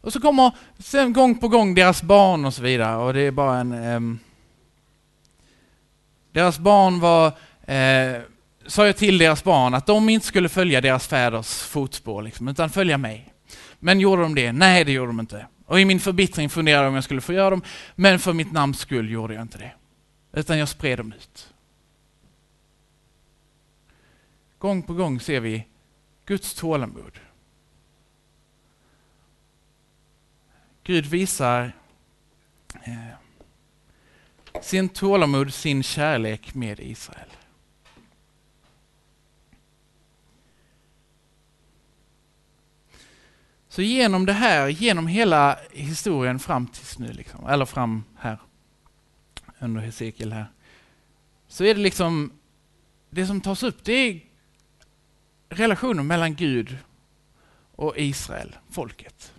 Och 0.00 0.12
så 0.12 0.20
kommer 0.20 0.52
sen 0.78 1.12
gång 1.12 1.38
på 1.38 1.48
gång 1.48 1.74
deras 1.74 2.02
barn 2.02 2.44
och 2.44 2.54
så 2.54 2.62
vidare 2.62 2.96
och 2.96 3.14
det 3.14 3.20
är 3.20 3.30
bara 3.30 3.58
en... 3.58 3.72
Um, 3.72 4.18
deras 6.32 6.58
barn 6.58 7.00
var... 7.00 7.26
Uh, 7.68 8.22
sa 8.66 8.86
jag 8.86 8.96
till 8.96 9.18
deras 9.18 9.44
barn 9.44 9.74
att 9.74 9.86
de 9.86 10.08
inte 10.08 10.26
skulle 10.26 10.48
följa 10.48 10.80
deras 10.80 11.06
fäders 11.06 11.62
fotspår 11.62 12.22
liksom, 12.22 12.48
utan 12.48 12.70
följa 12.70 12.98
mig. 12.98 13.32
Men 13.78 14.00
gjorde 14.00 14.22
de 14.22 14.34
det? 14.34 14.52
Nej, 14.52 14.84
det 14.84 14.92
gjorde 14.92 15.08
de 15.08 15.20
inte. 15.20 15.46
Och 15.66 15.80
i 15.80 15.84
min 15.84 16.00
förbittring 16.00 16.50
funderade 16.50 16.84
jag 16.84 16.88
om 16.88 16.94
jag 16.94 17.04
skulle 17.04 17.20
få 17.20 17.32
göra 17.32 17.50
dem, 17.50 17.62
men 17.94 18.18
för 18.18 18.32
mitt 18.32 18.52
namns 18.52 18.78
skull 18.78 19.10
gjorde 19.10 19.34
jag 19.34 19.42
inte 19.42 19.58
det. 19.58 19.72
Utan 20.32 20.58
jag 20.58 20.68
spred 20.68 20.98
dem 20.98 21.12
ut. 21.12 21.48
Gång 24.58 24.82
på 24.82 24.94
gång 24.94 25.20
ser 25.20 25.40
vi 25.40 25.66
Guds 26.28 26.54
tålamod. 26.54 27.18
Gud 30.82 31.06
visar 31.06 31.72
eh, 32.84 33.08
sin 34.62 34.88
tålamod, 34.88 35.54
sin 35.54 35.82
kärlek 35.82 36.54
med 36.54 36.80
Israel. 36.80 37.28
Så 43.68 43.82
genom 43.82 44.26
det 44.26 44.32
här, 44.32 44.68
genom 44.68 45.06
hela 45.06 45.58
historien 45.72 46.38
fram 46.38 46.66
tills 46.66 46.98
nu, 46.98 47.12
liksom, 47.12 47.46
eller 47.46 47.64
fram 47.64 48.04
här, 48.18 48.38
under 49.58 49.80
Hesekiel 49.80 50.32
här, 50.32 50.46
så 51.46 51.64
är 51.64 51.74
det 51.74 51.80
liksom, 51.80 52.32
det 53.10 53.26
som 53.26 53.40
tas 53.40 53.62
upp, 53.62 53.84
det 53.84 53.92
är 53.92 54.27
relationen 55.48 56.06
mellan 56.06 56.34
Gud 56.34 56.78
och 57.72 57.98
Israel, 57.98 58.56
folket. 58.70 59.32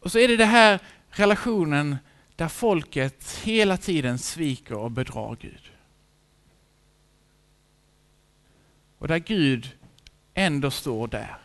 Och 0.00 0.12
så 0.12 0.18
är 0.18 0.28
det 0.28 0.36
den 0.36 0.48
här 0.48 0.80
relationen 1.10 1.96
där 2.36 2.48
folket 2.48 3.40
hela 3.42 3.76
tiden 3.76 4.18
sviker 4.18 4.74
och 4.74 4.90
bedrar 4.90 5.36
Gud. 5.40 5.72
Och 8.98 9.08
där 9.08 9.18
Gud 9.18 9.76
ändå 10.34 10.70
står 10.70 11.08
där. 11.08 11.38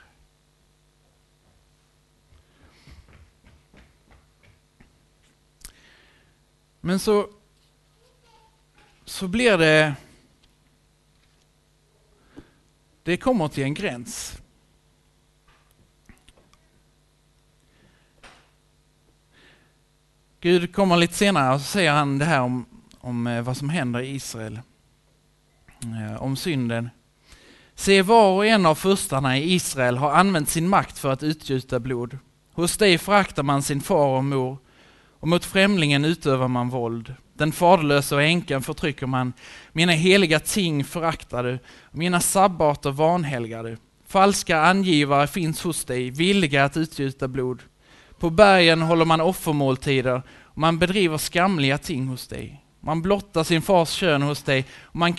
Men 6.81 6.99
så, 6.99 7.29
så 9.05 9.27
blir 9.27 9.57
det 9.57 9.95
det 13.05 13.17
kommer 13.17 13.47
till 13.47 13.63
en 13.63 13.73
gräns. 13.73 14.41
Gud 20.39 20.75
kommer 20.75 20.97
lite 20.97 21.13
senare 21.13 21.53
och 21.53 21.61
så 21.61 21.67
säger 21.67 21.91
han 21.91 22.17
det 22.17 22.25
här 22.25 22.41
om, 22.41 22.65
om 22.99 23.27
eh, 23.27 23.41
vad 23.41 23.57
som 23.57 23.69
händer 23.69 23.99
i 23.99 24.15
Israel. 24.15 24.59
Eh, 25.81 26.21
om 26.21 26.35
synden. 26.35 26.89
Se 27.75 28.01
var 28.01 28.31
och 28.31 28.45
en 28.45 28.65
av 28.65 28.75
furstarna 28.75 29.37
i 29.37 29.53
Israel 29.53 29.97
har 29.97 30.11
använt 30.11 30.49
sin 30.49 30.69
makt 30.69 30.97
för 30.97 31.11
att 31.11 31.23
utgjuta 31.23 31.79
blod. 31.79 32.17
Hos 32.53 32.77
dig 32.77 32.97
föraktar 32.97 33.43
man 33.43 33.63
sin 33.63 33.81
far 33.81 34.17
och 34.17 34.25
mor 34.25 34.57
och 35.19 35.27
mot 35.27 35.45
främlingen 35.45 36.05
utövar 36.05 36.47
man 36.47 36.69
våld. 36.69 37.15
Den 37.37 37.51
faderlösa 37.51 38.15
och 38.15 38.23
änkan 38.23 38.61
förtrycker 38.61 39.07
man. 39.07 39.33
Mina 39.71 39.91
heliga 39.91 40.39
ting 40.39 40.83
föraktar 40.83 41.43
du. 41.43 41.59
Mina 41.91 42.19
sabbater 42.19 42.91
vanhelgar 42.91 43.63
du. 43.63 43.77
Falska 44.07 44.61
angivare 44.61 45.27
finns 45.27 45.63
hos 45.63 45.85
dig, 45.85 46.09
villiga 46.09 46.63
att 46.65 46.77
utgjuta 46.77 47.27
blod. 47.27 47.61
På 48.19 48.29
bergen 48.29 48.81
håller 48.81 49.05
man 49.05 49.21
offermåltider 49.21 50.21
och 50.41 50.57
man 50.57 50.79
bedriver 50.79 51.17
skamliga 51.17 51.77
ting 51.77 52.07
hos 52.07 52.27
dig. 52.27 52.61
Man 52.79 53.01
blottar 53.01 53.43
sin 53.43 53.61
fars 53.61 53.89
kön 53.89 54.21
hos 54.21 54.43
dig 54.43 54.65
och 54.81 54.95
man 54.95 55.13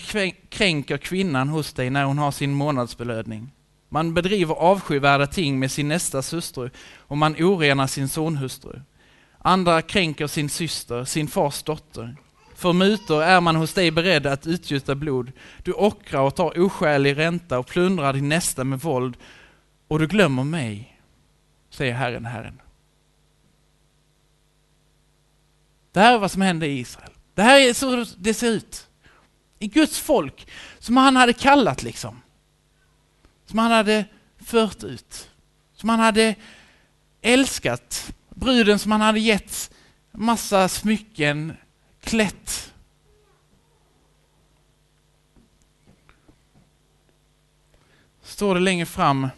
kränker 0.48 0.96
kvinnan 0.98 1.48
hos 1.48 1.72
dig 1.72 1.90
när 1.90 2.04
hon 2.04 2.18
har 2.18 2.30
sin 2.30 2.54
månadsbelöning. 2.54 3.52
Man 3.88 4.14
bedriver 4.14 4.54
avskyvärda 4.54 5.26
ting 5.26 5.58
med 5.58 5.70
sin 5.70 5.88
nästas 5.88 6.32
hustru 6.32 6.70
och 6.98 7.18
man 7.18 7.34
orenar 7.34 7.86
sin 7.86 8.08
sonhustru. 8.08 8.80
Andra 9.46 9.82
kränker 9.82 10.26
sin 10.26 10.48
syster, 10.48 11.04
sin 11.04 11.28
fars 11.28 11.62
dotter. 11.62 12.16
För 12.54 12.72
mutor 12.72 13.22
är 13.22 13.40
man 13.40 13.56
hos 13.56 13.74
dig 13.74 13.90
beredd 13.90 14.26
att 14.26 14.46
utgjuta 14.46 14.94
blod. 14.94 15.32
Du 15.62 15.72
ockrar 15.72 16.20
och 16.20 16.34
tar 16.34 16.60
oskälig 16.60 17.16
ränta 17.16 17.58
och 17.58 17.66
plundrar 17.66 18.12
din 18.12 18.28
nästa 18.28 18.64
med 18.64 18.80
våld. 18.80 19.16
Och 19.88 19.98
du 19.98 20.06
glömmer 20.06 20.44
mig, 20.44 21.00
säger 21.70 21.94
Herren, 21.94 22.24
Herren. 22.24 22.60
Det 25.92 26.00
här 26.00 26.14
är 26.14 26.18
vad 26.18 26.30
som 26.30 26.42
hände 26.42 26.66
i 26.66 26.78
Israel. 26.78 27.12
Det 27.34 27.42
här 27.42 27.60
är 27.60 27.74
så 27.74 28.04
det 28.18 28.34
ser 28.34 28.50
ut. 28.50 28.86
I 29.58 29.66
Guds 29.66 29.98
folk, 29.98 30.48
som 30.78 30.96
han 30.96 31.16
hade 31.16 31.32
kallat 31.32 31.82
liksom. 31.82 32.22
Som 33.44 33.58
han 33.58 33.70
hade 33.70 34.04
fört 34.38 34.84
ut. 34.84 35.30
Som 35.74 35.88
han 35.88 36.00
hade 36.00 36.34
älskat 37.22 38.15
bruden 38.36 38.78
som 38.78 38.92
han 38.92 39.00
hade 39.00 39.20
gett 39.20 39.70
massa 40.12 40.68
smycken, 40.68 41.52
klätt. 42.00 42.72
Står 48.22 48.54
det 48.54 48.60
längre 48.60 48.86
fram. 48.86 49.28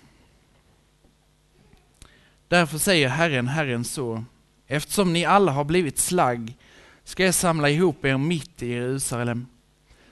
Därför 2.48 2.78
säger 2.78 3.08
Herren, 3.08 3.48
Herren 3.48 3.84
så. 3.84 4.24
Eftersom 4.66 5.12
ni 5.12 5.24
alla 5.24 5.52
har 5.52 5.64
blivit 5.64 5.98
slagg 5.98 6.56
ska 7.04 7.24
jag 7.24 7.34
samla 7.34 7.70
ihop 7.70 8.04
er 8.04 8.16
mitt 8.16 8.62
i 8.62 8.68
Jerusalem. 8.68 9.46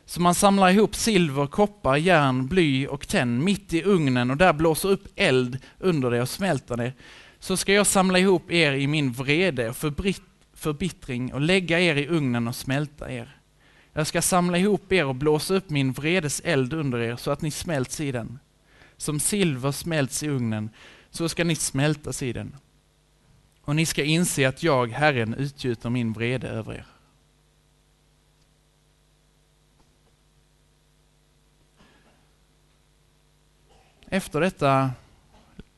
Så 0.05 0.21
man 0.21 0.35
samlar 0.35 0.71
ihop 0.71 0.95
silver, 0.95 1.47
koppar, 1.47 1.97
järn, 1.97 2.47
bly 2.47 2.87
och 2.87 3.09
tenn 3.09 3.45
mitt 3.45 3.73
i 3.73 3.83
ugnen 3.83 4.31
och 4.31 4.37
där 4.37 4.53
blåser 4.53 4.89
upp 4.89 5.09
eld 5.17 5.59
under 5.79 6.11
det 6.11 6.23
och 6.23 6.29
smälter 6.29 6.77
det 6.77 6.93
så 7.47 7.57
ska 7.57 7.73
jag 7.73 7.87
samla 7.87 8.19
ihop 8.19 8.51
er 8.51 8.73
i 8.73 8.87
min 8.87 9.13
vrede 9.13 9.69
och 9.69 9.77
förbittring 10.55 11.35
och 11.35 11.41
lägga 11.41 11.81
er 11.81 11.97
i 11.97 12.09
ugnen 12.09 12.49
och 12.49 12.57
smälta 12.57 13.13
er. 13.13 13.41
Jag 13.93 14.07
ska 14.07 14.23
samla 14.23 14.59
ihop 14.59 14.93
er 14.93 15.07
och 15.07 15.15
blåsa 15.15 15.55
upp 15.55 15.71
min 15.71 15.93
vredes 15.93 16.41
eld 16.45 16.73
under 16.73 16.99
er 16.99 17.17
så 17.17 17.31
att 17.31 17.43
ni 17.43 17.51
smälts 17.51 18.01
i 18.01 18.13
den. 18.13 18.39
Som 18.97 19.21
silver 19.21 19.73
smälts 19.73 20.23
i 20.23 20.29
ugnen, 20.29 20.71
så 21.11 21.29
ska 21.29 21.45
ni 21.45 21.55
smältas 21.57 22.23
i 22.23 22.33
den. 22.33 22.57
Och 23.61 23.77
ni 23.77 23.87
ska 23.87 24.05
inse 24.05 24.49
att 24.49 24.63
jag, 24.63 24.91
Herren, 24.93 25.35
utgjuter 25.35 25.91
min 25.91 26.13
vrede 26.13 26.49
över 26.49 26.73
er. 26.73 26.87
Efter 34.09 34.41
detta 34.41 34.91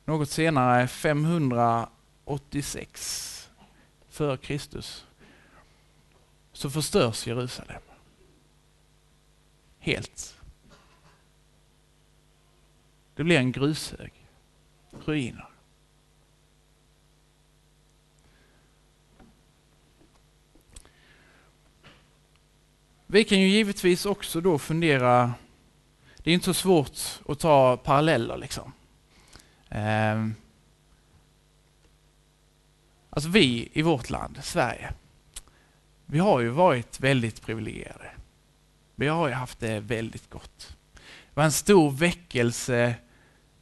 något 0.09 0.31
senare 0.31 0.89
586 0.89 3.51
för 4.09 4.37
Kristus 4.37 5.07
så 6.53 6.71
förstörs 6.71 7.27
Jerusalem. 7.27 7.83
Helt. 9.79 10.41
Det 13.15 13.25
blir 13.25 13.39
en 13.39 13.53
grushög. 13.53 14.13
Ruiner. 15.05 15.49
Vi 23.07 23.25
kan 23.25 23.41
ju 23.41 23.49
givetvis 23.49 24.07
också 24.07 24.41
då 24.41 24.59
fundera, 24.59 25.35
det 26.17 26.31
är 26.31 26.35
inte 26.35 26.45
så 26.45 26.55
svårt 26.55 26.99
att 27.29 27.39
ta 27.39 27.77
paralleller 27.77 28.37
liksom. 28.37 28.73
Eh, 29.69 30.27
alltså 33.11 33.31
vi 33.31 33.69
i 33.73 33.83
vårt 33.83 34.11
land, 34.11 34.39
Sverige, 34.43 34.93
vi 36.07 36.19
har 36.19 36.41
ju 36.41 36.49
varit 36.49 37.01
väldigt 37.01 37.43
privilegierade. 37.43 38.11
Vi 38.95 39.09
har 39.09 39.29
ju 39.29 39.35
haft 39.35 39.61
det 39.61 39.81
väldigt 39.81 40.31
gott. 40.31 40.77
Det 40.95 41.35
var 41.35 41.45
en 41.45 41.53
stor 41.53 41.91
väckelse 41.91 42.95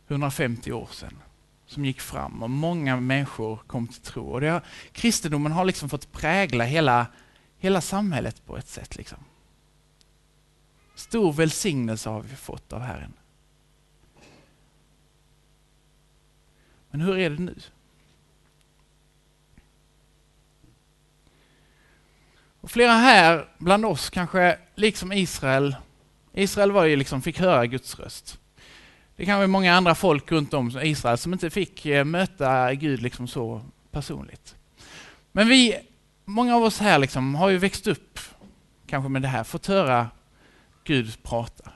150 0.09 0.73
år 0.73 0.89
sedan 0.93 1.19
som 1.67 1.85
gick 1.85 2.01
fram 2.01 2.43
och 2.43 2.51
många 2.51 2.97
människor 2.97 3.57
kom 3.67 3.89
till 3.89 4.03
tro. 4.03 4.27
Och 4.27 4.41
det 4.41 4.49
har, 4.49 4.63
kristendomen 4.93 5.53
har 5.53 5.65
liksom 5.65 5.89
fått 5.89 6.13
prägla 6.13 6.65
hela, 6.65 7.07
hela 7.59 7.81
samhället 7.81 8.47
på 8.47 8.57
ett 8.57 8.69
sätt. 8.69 8.97
Liksom. 8.97 9.19
Stor 10.95 11.33
välsignelse 11.33 12.09
har 12.09 12.21
vi 12.21 12.37
fått 12.37 12.73
av 12.73 12.81
Herren. 12.81 13.13
Men 16.97 17.07
hur 17.07 17.19
är 17.19 17.31
det 17.31 17.43
nu? 17.43 17.55
Och 22.61 22.71
flera 22.71 22.93
här 22.93 23.49
bland 23.59 23.85
oss 23.85 24.11
kanske, 24.11 24.59
liksom 24.75 25.13
Israel, 25.13 25.77
Israel 26.33 26.73
var 26.73 26.85
ju 26.85 26.97
liksom, 26.97 27.23
fick 27.23 27.39
höra 27.39 27.67
Guds 27.67 27.99
röst. 27.99 28.39
Det 29.17 29.25
kan 29.25 29.37
vara 29.37 29.47
många 29.47 29.75
andra 29.75 29.95
folk 29.95 30.33
runt 30.33 30.55
om 30.55 30.79
Israel 30.83 31.19
som 31.19 31.33
inte 31.33 31.51
fick 31.51 31.87
eh, 31.87 32.05
möta 32.05 32.75
Gud 32.75 33.03
liksom 33.03 33.29
så 33.29 33.63
personligt. 33.91 34.57
Men 35.33 35.49
vi, 35.49 35.79
många 36.25 36.57
av 36.57 36.63
oss 36.63 36.79
här 36.79 36.99
liksom 36.99 37.35
har 37.35 37.49
ju 37.49 37.59
växt 37.59 37.87
upp 37.87 38.21
kanske 38.87 39.09
med 39.09 39.23
det 39.23 39.29
här, 39.29 39.45
fått 39.45 39.67
höra 39.67 40.11
Gud 40.85 41.23
prata, 41.23 41.73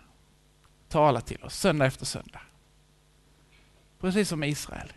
tala 0.88 1.20
till 1.20 1.44
oss 1.44 1.58
söndag 1.58 1.86
efter 1.86 2.06
söndag. 2.06 2.40
Precis 4.00 4.28
som 4.28 4.44
Israel. 4.44 4.92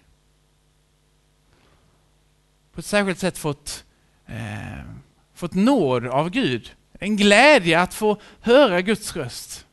På 2.74 2.80
ett 2.80 2.86
särskilt 2.86 3.20
sätt 3.20 3.38
fått, 3.38 3.86
eh, 4.26 4.86
fått 5.34 5.54
nåd 5.54 6.08
av 6.08 6.30
Gud. 6.30 6.76
En 6.94 7.16
glädje 7.16 7.80
att 7.80 7.94
få 7.94 8.22
höra 8.42 8.82
Guds 8.82 9.16
röst. 9.16 9.68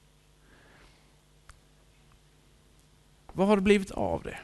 Vad 3.32 3.48
har 3.48 3.56
det 3.56 3.62
blivit 3.62 3.90
av 3.90 4.22
det? 4.22 4.38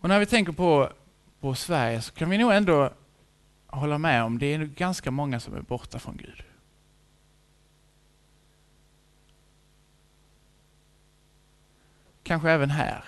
Och 0.00 0.08
när 0.08 0.18
vi 0.18 0.26
tänker 0.26 0.52
på, 0.52 0.92
på 1.40 1.54
Sverige 1.54 2.02
så 2.02 2.12
kan 2.12 2.30
vi 2.30 2.38
nog 2.38 2.52
ändå 2.52 2.92
hålla 3.66 3.98
med 3.98 4.24
om 4.24 4.38
det 4.38 4.46
är 4.46 4.58
ganska 4.58 5.10
många 5.10 5.40
som 5.40 5.54
är 5.54 5.60
borta 5.60 5.98
från 5.98 6.16
Gud. 6.16 6.42
Kanske 12.28 12.50
även 12.50 12.70
här. 12.70 13.04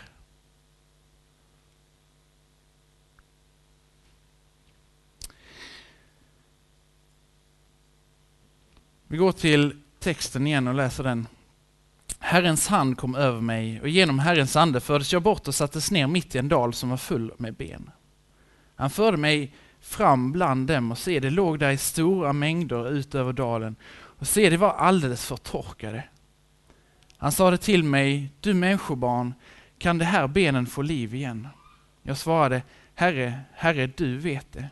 Vi 9.07 9.17
går 9.17 9.33
till 9.33 9.83
texten 9.99 10.47
igen 10.47 10.69
och 10.69 10.75
läser 10.75 11.05
den. 11.05 11.27
Herrens 12.19 12.69
hand 12.69 12.99
kom 12.99 13.15
över 13.15 13.41
mig 13.41 13.81
och 13.81 13.89
genom 13.89 14.19
Herrens 14.19 14.57
ande 14.57 14.81
fördes 14.81 15.13
jag 15.13 15.23
bort 15.23 15.49
och 15.49 15.55
sattes 15.55 15.91
ner 15.91 16.07
mitt 16.07 16.35
i 16.35 16.39
en 16.39 16.49
dal 16.49 16.75
som 16.75 16.91
var 16.91 16.97
full 16.97 17.33
med 17.37 17.55
ben. 17.55 17.91
Han 18.75 18.91
förde 18.91 19.17
mig 19.17 19.55
fram 19.81 20.33
bland 20.33 20.67
dem 20.67 20.91
och 20.91 20.99
se, 20.99 21.21
det 21.21 21.31
låg 21.31 21.59
där 21.59 21.71
i 21.71 21.77
stora 21.77 22.33
mängder 22.33 22.91
ut 22.91 23.15
över 23.15 23.33
dalen 23.33 23.77
och 23.93 24.27
se, 24.27 24.51
det 24.51 24.57
var 24.57 24.73
alldeles 24.73 25.27
förtorkade. 25.27 26.05
Han 27.21 27.33
sade 27.33 27.59
till 27.59 27.85
mig, 27.85 28.33
du 28.41 28.55
människobarn, 28.55 29.35
kan 29.79 29.99
de 29.99 30.05
här 30.05 30.29
benen 30.29 30.67
få 30.67 30.83
liv 30.83 31.15
igen? 31.15 31.49
Jag 32.03 32.17
svarade, 32.17 32.63
Herre, 32.95 33.41
Herre, 33.53 33.87
du 33.87 34.19
vet 34.19 34.53
det. 34.53 34.69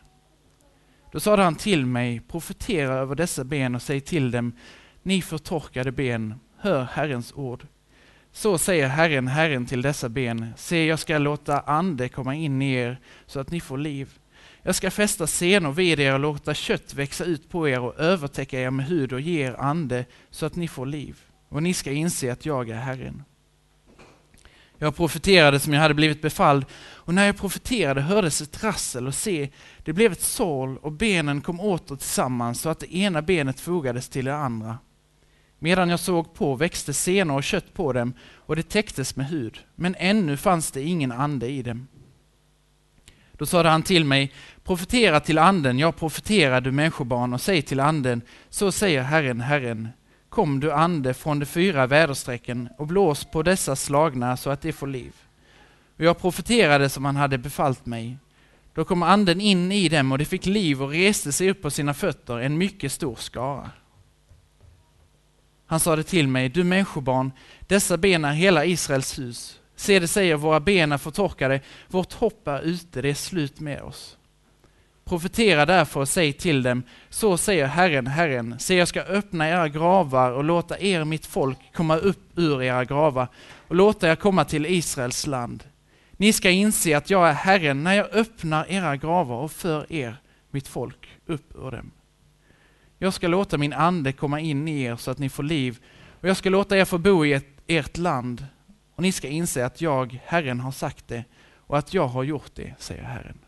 Då 1.12 1.20
sade 1.20 1.42
han 1.42 1.54
till 1.54 1.86
mig, 1.86 2.20
profetera 2.20 2.94
över 2.94 3.14
dessa 3.14 3.44
ben 3.44 3.74
och 3.74 3.82
säg 3.82 4.00
till 4.00 4.30
dem, 4.30 4.52
ni 5.02 5.22
förtorkade 5.22 5.92
ben, 5.92 6.34
hör 6.58 6.84
Herrens 6.84 7.32
ord. 7.32 7.66
Så 8.32 8.58
säger 8.58 8.88
Herren, 8.88 9.28
Herren 9.28 9.66
till 9.66 9.82
dessa 9.82 10.08
ben, 10.08 10.46
se 10.56 10.86
jag 10.86 10.98
ska 10.98 11.18
låta 11.18 11.60
ande 11.60 12.08
komma 12.08 12.34
in 12.34 12.62
i 12.62 12.72
er 12.72 13.00
så 13.26 13.40
att 13.40 13.50
ni 13.50 13.60
får 13.60 13.78
liv. 13.78 14.18
Jag 14.62 14.74
ska 14.74 14.90
fästa 14.90 15.26
senor 15.26 15.72
vid 15.72 16.00
er 16.00 16.14
och 16.14 16.20
låta 16.20 16.54
kött 16.54 16.94
växa 16.94 17.24
ut 17.24 17.50
på 17.50 17.68
er 17.68 17.80
och 17.80 17.98
övertäcka 17.98 18.60
er 18.60 18.70
med 18.70 18.86
hud 18.86 19.12
och 19.12 19.20
ge 19.20 19.46
er 19.46 19.56
ande 19.58 20.04
så 20.30 20.46
att 20.46 20.56
ni 20.56 20.68
får 20.68 20.86
liv. 20.86 21.27
Och 21.48 21.62
ni 21.62 21.74
ska 21.74 21.92
inse 21.92 22.32
att 22.32 22.46
jag 22.46 22.70
är 22.70 22.74
Herren. 22.74 23.24
Jag 24.78 24.96
profeterade 24.96 25.60
som 25.60 25.72
jag 25.72 25.80
hade 25.80 25.94
blivit 25.94 26.22
befalld 26.22 26.66
och 26.72 27.14
när 27.14 27.26
jag 27.26 27.36
profeterade 27.36 28.00
hördes 28.00 28.40
ett 28.40 28.64
rassel 28.64 29.06
och 29.06 29.14
se, 29.14 29.48
det 29.84 29.92
blev 29.92 30.12
ett 30.12 30.20
sål 30.20 30.78
och 30.78 30.92
benen 30.92 31.40
kom 31.40 31.60
åter 31.60 31.96
tillsammans 31.96 32.60
så 32.60 32.68
att 32.68 32.80
det 32.80 32.96
ena 32.96 33.22
benet 33.22 33.60
fogades 33.60 34.08
till 34.08 34.24
det 34.24 34.36
andra. 34.36 34.78
Medan 35.58 35.88
jag 35.88 36.00
såg 36.00 36.34
på 36.34 36.54
växte 36.54 36.94
senor 36.94 37.36
och 37.36 37.44
kött 37.44 37.74
på 37.74 37.92
dem 37.92 38.12
och 38.34 38.56
det 38.56 38.68
täcktes 38.68 39.16
med 39.16 39.26
hud, 39.26 39.58
men 39.74 39.94
ännu 39.98 40.36
fanns 40.36 40.70
det 40.70 40.82
ingen 40.82 41.12
ande 41.12 41.48
i 41.48 41.62
dem. 41.62 41.88
Då 43.32 43.46
sade 43.46 43.68
han 43.68 43.82
till 43.82 44.04
mig, 44.04 44.32
profetera 44.64 45.20
till 45.20 45.38
anden, 45.38 45.78
jag 45.78 45.96
profeterar 45.96 46.60
du 46.60 46.72
människobarn 46.72 47.34
och 47.34 47.40
säg 47.40 47.62
till 47.62 47.80
anden, 47.80 48.22
så 48.48 48.72
säger 48.72 49.02
Herren, 49.02 49.40
Herren, 49.40 49.88
Kom 50.38 50.60
du 50.60 50.72
ande 50.72 51.14
från 51.14 51.38
de 51.38 51.46
fyra 51.46 51.86
väderstrecken 51.86 52.68
och 52.78 52.86
blås 52.86 53.24
på 53.24 53.42
dessa 53.42 53.76
slagna 53.76 54.36
så 54.36 54.50
att 54.50 54.62
de 54.62 54.72
får 54.72 54.86
liv. 54.86 55.14
Och 55.96 56.04
jag 56.04 56.18
profeterade 56.18 56.88
som 56.88 57.04
han 57.04 57.16
hade 57.16 57.38
befallt 57.38 57.86
mig. 57.86 58.16
Då 58.74 58.84
kom 58.84 59.02
anden 59.02 59.40
in 59.40 59.72
i 59.72 59.88
dem 59.88 60.12
och 60.12 60.18
de 60.18 60.24
fick 60.24 60.46
liv 60.46 60.82
och 60.82 60.90
reste 60.90 61.32
sig 61.32 61.50
upp 61.50 61.62
på 61.62 61.70
sina 61.70 61.94
fötter, 61.94 62.38
en 62.38 62.58
mycket 62.58 62.92
stor 62.92 63.16
skara. 63.16 63.70
Han 65.66 65.80
sade 65.80 66.02
till 66.02 66.28
mig, 66.28 66.48
du 66.48 66.64
människobarn, 66.64 67.32
dessa 67.60 67.96
ben 67.96 68.24
är 68.24 68.32
hela 68.32 68.64
Israels 68.64 69.18
hus. 69.18 69.60
Se, 69.76 69.98
det 69.98 70.08
säger, 70.08 70.36
våra 70.36 70.60
ben 70.60 70.92
är 70.92 70.98
förtorkade, 70.98 71.60
vårt 71.88 72.12
hopp 72.12 72.48
är 72.48 72.60
ute, 72.60 73.02
det 73.02 73.10
är 73.10 73.14
slut 73.14 73.60
med 73.60 73.82
oss. 73.82 74.17
Profetera 75.08 75.66
därför 75.66 76.00
och 76.00 76.08
säg 76.08 76.32
till 76.32 76.62
dem, 76.62 76.82
så 77.08 77.36
säger 77.36 77.66
Herren, 77.66 78.06
Herren, 78.06 78.58
se 78.58 78.74
jag 78.74 78.88
ska 78.88 79.00
öppna 79.00 79.48
era 79.48 79.68
gravar 79.68 80.32
och 80.32 80.44
låta 80.44 80.78
er, 80.78 81.04
mitt 81.04 81.26
folk, 81.26 81.58
komma 81.74 81.96
upp 81.96 82.38
ur 82.38 82.62
era 82.62 82.84
gravar 82.84 83.28
och 83.68 83.74
låta 83.74 84.10
er 84.10 84.16
komma 84.16 84.44
till 84.44 84.66
Israels 84.66 85.26
land. 85.26 85.64
Ni 86.12 86.32
ska 86.32 86.50
inse 86.50 86.96
att 86.96 87.10
jag 87.10 87.28
är 87.28 87.32
Herren 87.32 87.84
när 87.84 87.94
jag 87.94 88.12
öppnar 88.12 88.66
era 88.68 88.96
gravar 88.96 89.36
och 89.36 89.52
för 89.52 89.92
er, 89.92 90.16
mitt 90.50 90.68
folk, 90.68 91.08
upp 91.26 91.54
ur 91.54 91.70
dem. 91.70 91.90
Jag 92.98 93.14
ska 93.14 93.28
låta 93.28 93.58
min 93.58 93.72
ande 93.72 94.12
komma 94.12 94.40
in 94.40 94.68
i 94.68 94.82
er 94.82 94.96
så 94.96 95.10
att 95.10 95.18
ni 95.18 95.28
får 95.28 95.42
liv 95.42 95.78
och 96.20 96.28
jag 96.28 96.36
ska 96.36 96.50
låta 96.50 96.76
er 96.76 96.84
få 96.84 96.98
bo 96.98 97.24
i 97.24 97.32
ett, 97.32 97.46
ert 97.66 97.96
land 97.96 98.46
och 98.94 99.02
ni 99.02 99.12
ska 99.12 99.28
inse 99.28 99.66
att 99.66 99.80
jag, 99.80 100.20
Herren, 100.24 100.60
har 100.60 100.72
sagt 100.72 101.08
det 101.08 101.24
och 101.56 101.78
att 101.78 101.94
jag 101.94 102.08
har 102.08 102.22
gjort 102.22 102.54
det, 102.54 102.74
säger 102.78 103.02
Herren. 103.02 103.38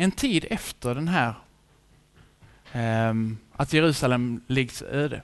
En 0.00 0.12
tid 0.12 0.46
efter 0.50 0.94
den 0.94 1.08
här 1.08 1.34
ehm, 2.72 3.38
att 3.52 3.72
Jerusalem 3.72 4.44
liggs 4.46 4.82
öde 4.82 5.22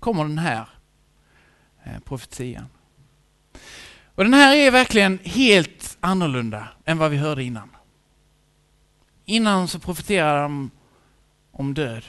kommer 0.00 0.24
den 0.24 0.38
här 0.38 0.68
eh, 1.84 1.98
profetian. 2.04 2.66
Och 4.14 4.24
den 4.24 4.34
här 4.34 4.56
är 4.56 4.70
verkligen 4.70 5.18
helt 5.22 5.96
annorlunda 6.00 6.68
än 6.84 6.98
vad 6.98 7.10
vi 7.10 7.16
hörde 7.16 7.44
innan. 7.44 7.70
Innan 9.24 9.68
så 9.68 9.78
profeterade 9.78 10.42
de 10.42 10.70
om 11.50 11.74
död. 11.74 12.04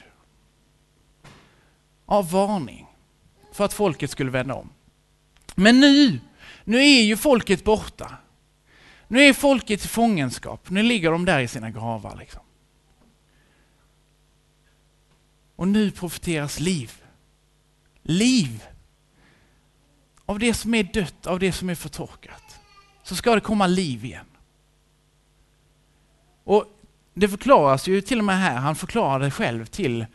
Av 2.06 2.32
varning. 2.32 2.88
För 3.52 3.66
att 3.66 3.74
folket 3.74 4.12
skulle 4.12 4.32
vända 4.32 4.54
om. 4.54 4.70
Men 5.56 5.80
nu, 5.80 6.20
nu 6.64 6.78
är 6.78 7.02
ju 7.02 7.18
folket 7.18 7.64
borta. 7.64 8.18
Nu 9.12 9.22
är 9.22 9.34
folket 9.34 9.86
i 9.86 9.88
fångenskap. 9.88 10.70
Nu 10.70 10.84
ligger 10.84 11.12
de 11.12 11.26
där 11.26 11.40
i 11.40 11.48
sina 11.48 11.70
gravar. 11.70 12.16
Liksom. 12.16 12.42
Och 15.56 15.68
nu 15.68 15.92
profeteras 15.92 16.60
liv. 16.60 17.04
Liv! 18.02 18.64
Av 20.26 20.40
det 20.40 20.54
som 20.54 20.74
är 20.74 20.84
dött, 20.84 21.28
av 21.28 21.40
det 21.40 21.52
som 21.52 21.70
är 21.70 21.76
förtorkat. 21.76 22.60
Så 23.04 23.16
ska 23.16 23.36
det 23.36 23.42
komma 23.42 23.68
liv 23.68 24.06
igen. 24.06 24.26
Och 26.44 26.66
Det 27.14 27.30
förklaras 27.30 27.88
ju 27.88 28.02
till 28.02 28.20
och 28.20 28.26
med 28.26 28.38
här, 28.38 28.56
han 28.56 28.76
förklarar 28.76 29.20
det 29.20 29.32
själv 29.32 29.66
till, 29.66 30.06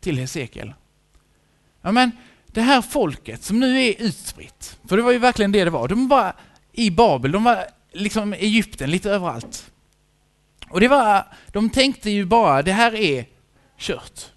till 0.00 0.18
Hesekiel. 0.18 0.74
Ja, 1.82 1.92
men 1.92 2.10
det 2.46 2.62
här 2.62 2.82
folket 2.82 3.42
som 3.42 3.60
nu 3.60 3.82
är 3.82 4.02
utspritt, 4.02 4.78
för 4.88 4.96
det 4.96 5.02
var 5.02 5.12
ju 5.12 5.18
verkligen 5.18 5.52
det 5.52 5.64
det 5.64 5.70
var. 5.70 5.88
De 5.88 6.08
var 6.08 6.36
i 6.72 6.90
Babel, 6.90 7.32
de 7.32 7.44
var 7.44 7.64
liksom 7.94 8.32
Egypten, 8.32 8.90
lite 8.90 9.10
överallt. 9.10 9.72
Och 10.68 10.80
det 10.80 10.88
var, 10.88 11.26
de 11.52 11.70
tänkte 11.70 12.10
ju 12.10 12.24
bara, 12.24 12.62
det 12.62 12.72
här 12.72 12.94
är 12.94 13.26
kört. 13.78 14.32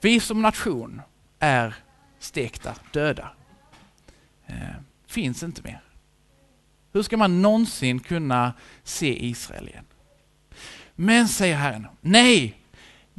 Vi 0.00 0.20
som 0.20 0.42
nation 0.42 1.02
är 1.38 1.74
stekta, 2.18 2.74
döda. 2.92 3.30
Eh, 4.46 4.54
finns 5.06 5.42
inte 5.42 5.62
mer. 5.62 5.80
Hur 6.92 7.02
ska 7.02 7.16
man 7.16 7.42
någonsin 7.42 8.00
kunna 8.00 8.52
se 8.84 9.26
Israel 9.26 9.68
igen? 9.68 9.84
Men, 10.94 11.28
säger 11.28 11.56
Herren, 11.56 11.86
nej, 12.00 12.60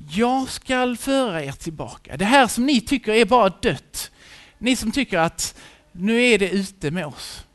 jag 0.10 0.50
skall 0.50 0.98
föra 0.98 1.44
er 1.44 1.52
tillbaka. 1.52 2.18
Det 2.18 2.26
här 2.26 2.48
som 2.48 2.66
ni 2.66 2.82
tycker 2.82 3.12
är 3.12 3.26
bara 3.26 3.50
dött, 3.50 4.12
ni 4.58 4.76
som 4.76 4.92
tycker 4.92 5.18
att 5.18 5.56
nu 5.92 6.24
är 6.24 6.40
det 6.40 6.50
ute 6.50 6.92
med 6.92 7.06
oss. 7.06 7.46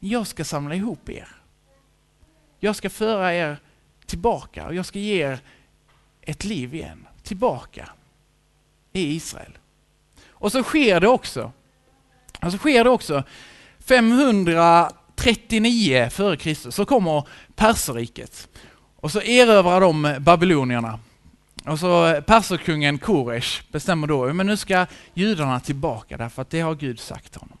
Jag 0.00 0.26
ska 0.26 0.44
samla 0.44 0.74
ihop 0.74 1.08
er. 1.08 1.35
Jag 2.58 2.76
ska 2.76 2.90
föra 2.90 3.34
er 3.34 3.58
tillbaka 4.06 4.66
och 4.66 4.74
jag 4.74 4.86
ska 4.86 4.98
ge 4.98 5.24
er 5.24 5.38
ett 6.20 6.44
liv 6.44 6.74
igen, 6.74 7.06
tillbaka 7.22 7.90
i 8.92 9.14
Israel. 9.14 9.58
Och 10.28 10.52
så 10.52 10.62
sker 10.62 11.00
det 11.00 11.08
också. 11.08 11.52
Och 12.42 12.52
så 12.52 12.58
sker 12.58 12.84
det 12.84 12.90
också 12.90 13.22
539 13.78 16.08
före 16.10 16.36
Kristus 16.36 16.74
så 16.74 16.84
kommer 16.84 17.28
perserriket 17.54 18.48
och 18.96 19.12
så 19.12 19.20
erövrar 19.20 19.80
de 19.80 20.16
babylonierna. 20.20 21.00
Och 21.64 21.78
så 21.78 22.22
perserkungen 22.26 22.98
Koresh 22.98 23.62
bestämmer 23.72 24.06
då, 24.06 24.32
men 24.32 24.46
nu 24.46 24.56
ska 24.56 24.86
judarna 25.14 25.60
tillbaka 25.60 26.16
därför 26.16 26.42
att 26.42 26.50
det 26.50 26.60
har 26.60 26.74
Gud 26.74 27.00
sagt 27.00 27.32
till 27.32 27.40
honom. 27.40 27.58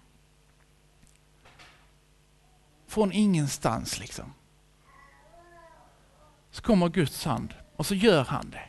Från 2.88 3.12
ingenstans 3.12 3.98
liksom. 3.98 4.32
Så 6.56 6.62
kommer 6.62 6.88
Guds 6.88 7.24
hand 7.24 7.54
och 7.76 7.86
så 7.86 7.94
gör 7.94 8.24
han 8.24 8.50
det. 8.50 8.68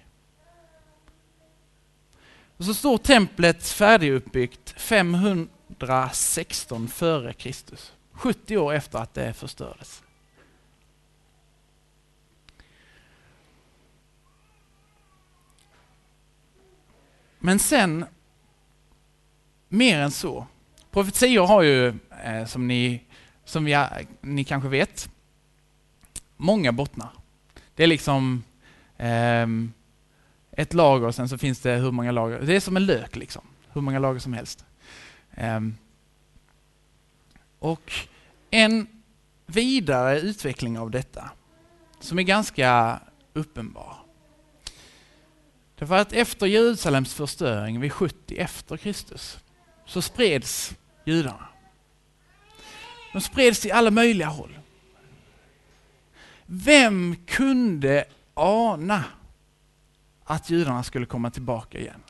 Och 2.57 2.65
så 2.65 2.73
står 2.73 2.97
templet 2.97 3.67
färdiguppbyggt 3.67 4.81
516 4.81 6.87
före 6.87 7.33
Kristus. 7.33 7.93
70 8.11 8.57
år 8.57 8.73
efter 8.73 8.99
att 8.99 9.13
det 9.13 9.33
förstördes. 9.33 10.03
Men 17.39 17.59
sen, 17.59 18.05
mer 19.67 19.99
än 19.99 20.11
så. 20.11 20.47
Profetior 20.91 21.47
har 21.47 21.61
ju, 21.61 21.87
eh, 22.23 22.45
som, 22.45 22.67
ni, 22.67 23.03
som 23.45 23.65
vi, 23.65 23.87
ni 24.21 24.43
kanske 24.43 24.69
vet, 24.69 25.09
många 26.37 26.71
bottnar. 26.71 27.09
Det 27.77 27.83
är 27.83 27.87
liksom 27.87 28.43
eh, 28.97 29.47
ett 30.51 30.73
lager 30.73 31.07
och 31.07 31.15
sen 31.15 31.29
så 31.29 31.37
finns 31.37 31.59
det 31.59 31.75
hur 31.75 31.91
många 31.91 32.11
lager. 32.11 32.41
Det 32.41 32.55
är 32.55 32.59
som 32.59 32.77
en 32.77 32.85
lök, 32.85 33.15
liksom. 33.15 33.41
hur 33.73 33.81
många 33.81 33.99
lager 33.99 34.19
som 34.19 34.33
helst. 34.33 34.65
Eh, 35.31 35.59
och 37.59 37.93
en 38.49 38.87
vidare 39.45 40.19
utveckling 40.19 40.79
av 40.79 40.91
detta, 40.91 41.29
som 41.99 42.19
är 42.19 42.23
ganska 42.23 42.99
uppenbar, 43.33 43.97
Därför 45.79 45.95
att 45.95 46.13
efter 46.13 46.45
Jerusalems 46.45 47.13
förstöring 47.13 47.79
vid 47.79 47.93
70 47.93 48.37
efter 48.37 48.77
Kristus 48.77 49.37
så 49.85 50.01
spreds 50.01 50.75
judarna. 51.05 51.47
De 53.13 53.21
spreds 53.21 53.59
till 53.59 53.71
alla 53.71 53.91
möjliga 53.91 54.27
håll. 54.27 54.59
Vem 56.47 57.15
kunde 57.25 58.05
ana 58.33 59.03
att 60.23 60.49
judarna 60.49 60.83
skulle 60.83 61.05
komma 61.05 61.31
tillbaka 61.31 61.79
igen? 61.79 62.03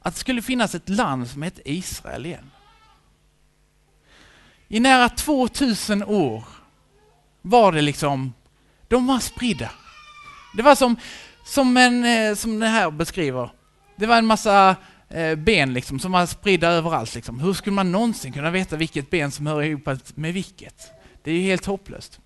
Att 0.00 0.14
det 0.14 0.20
skulle 0.20 0.42
finnas 0.42 0.74
ett 0.74 0.88
land 0.88 1.28
som 1.28 1.42
hette 1.42 1.72
Israel 1.72 2.26
igen. 2.26 2.50
I 4.68 4.80
nära 4.80 5.08
2000 5.08 6.04
år 6.04 6.44
var 7.42 7.72
det 7.72 7.82
liksom, 7.82 8.34
de 8.88 9.06
var 9.06 9.18
spridda. 9.18 9.70
Det 10.56 10.62
var 10.62 10.74
som 10.74 10.96
som, 11.44 11.76
en, 11.76 12.04
eh, 12.04 12.34
som 12.34 12.60
det 12.60 12.66
här 12.66 12.90
beskriver. 12.90 13.50
Det 13.96 14.06
var 14.06 14.18
en 14.18 14.26
massa 14.26 14.76
eh, 15.08 15.34
ben 15.34 15.74
liksom, 15.74 15.98
som 15.98 16.12
var 16.12 16.26
spridda 16.26 16.68
överallt. 16.68 17.14
Liksom. 17.14 17.40
Hur 17.40 17.52
skulle 17.52 17.74
man 17.74 17.92
någonsin 17.92 18.32
kunna 18.32 18.50
veta 18.50 18.76
vilket 18.76 19.10
ben 19.10 19.30
som 19.30 19.46
hör 19.46 19.62
ihop 19.62 19.88
med 20.14 20.34
vilket? 20.34 20.90
Det 21.22 21.30
är 21.30 21.34
ju 21.34 21.42
helt 21.42 21.66
hopplöst. 21.66 22.20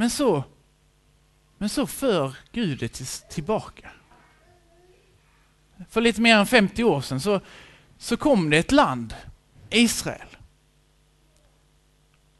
Men 0.00 0.10
så, 0.10 0.44
men 1.58 1.68
så 1.68 1.86
för 1.86 2.36
Gud 2.52 2.78
det 2.78 2.88
tillbaka. 3.30 3.90
För 5.88 6.00
lite 6.00 6.20
mer 6.20 6.36
än 6.36 6.46
50 6.46 6.84
år 6.84 7.00
sedan 7.00 7.20
så, 7.20 7.40
så 7.98 8.16
kom 8.16 8.50
det 8.50 8.58
ett 8.58 8.72
land, 8.72 9.14
Israel, 9.70 10.36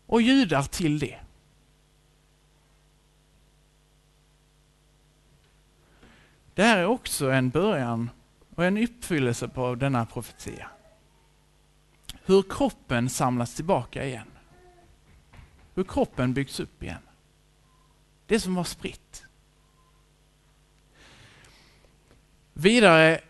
och 0.07 0.23
judar 0.23 0.63
till 0.63 0.99
det. 0.99 1.19
Det 6.55 6.63
här 6.63 6.79
är 6.79 6.87
också 6.87 7.31
en 7.31 7.51
början 7.51 8.11
och 8.55 8.65
en 8.65 8.79
uppfyllelse 8.79 9.49
på 9.49 9.75
denna 9.75 10.07
profetia. 10.07 10.71
Hur 12.25 12.43
kroppen 12.43 13.11
samlas 13.11 13.55
tillbaka 13.55 14.05
igen. 14.05 14.31
Hur 15.75 15.85
kroppen 15.85 16.35
byggs 16.35 16.61
upp 16.61 16.83
igen. 16.83 17.03
Det 18.31 18.41
som 18.41 18.55
var 18.55 18.65
spritt. 18.65 19.25
Vidare 22.53 23.21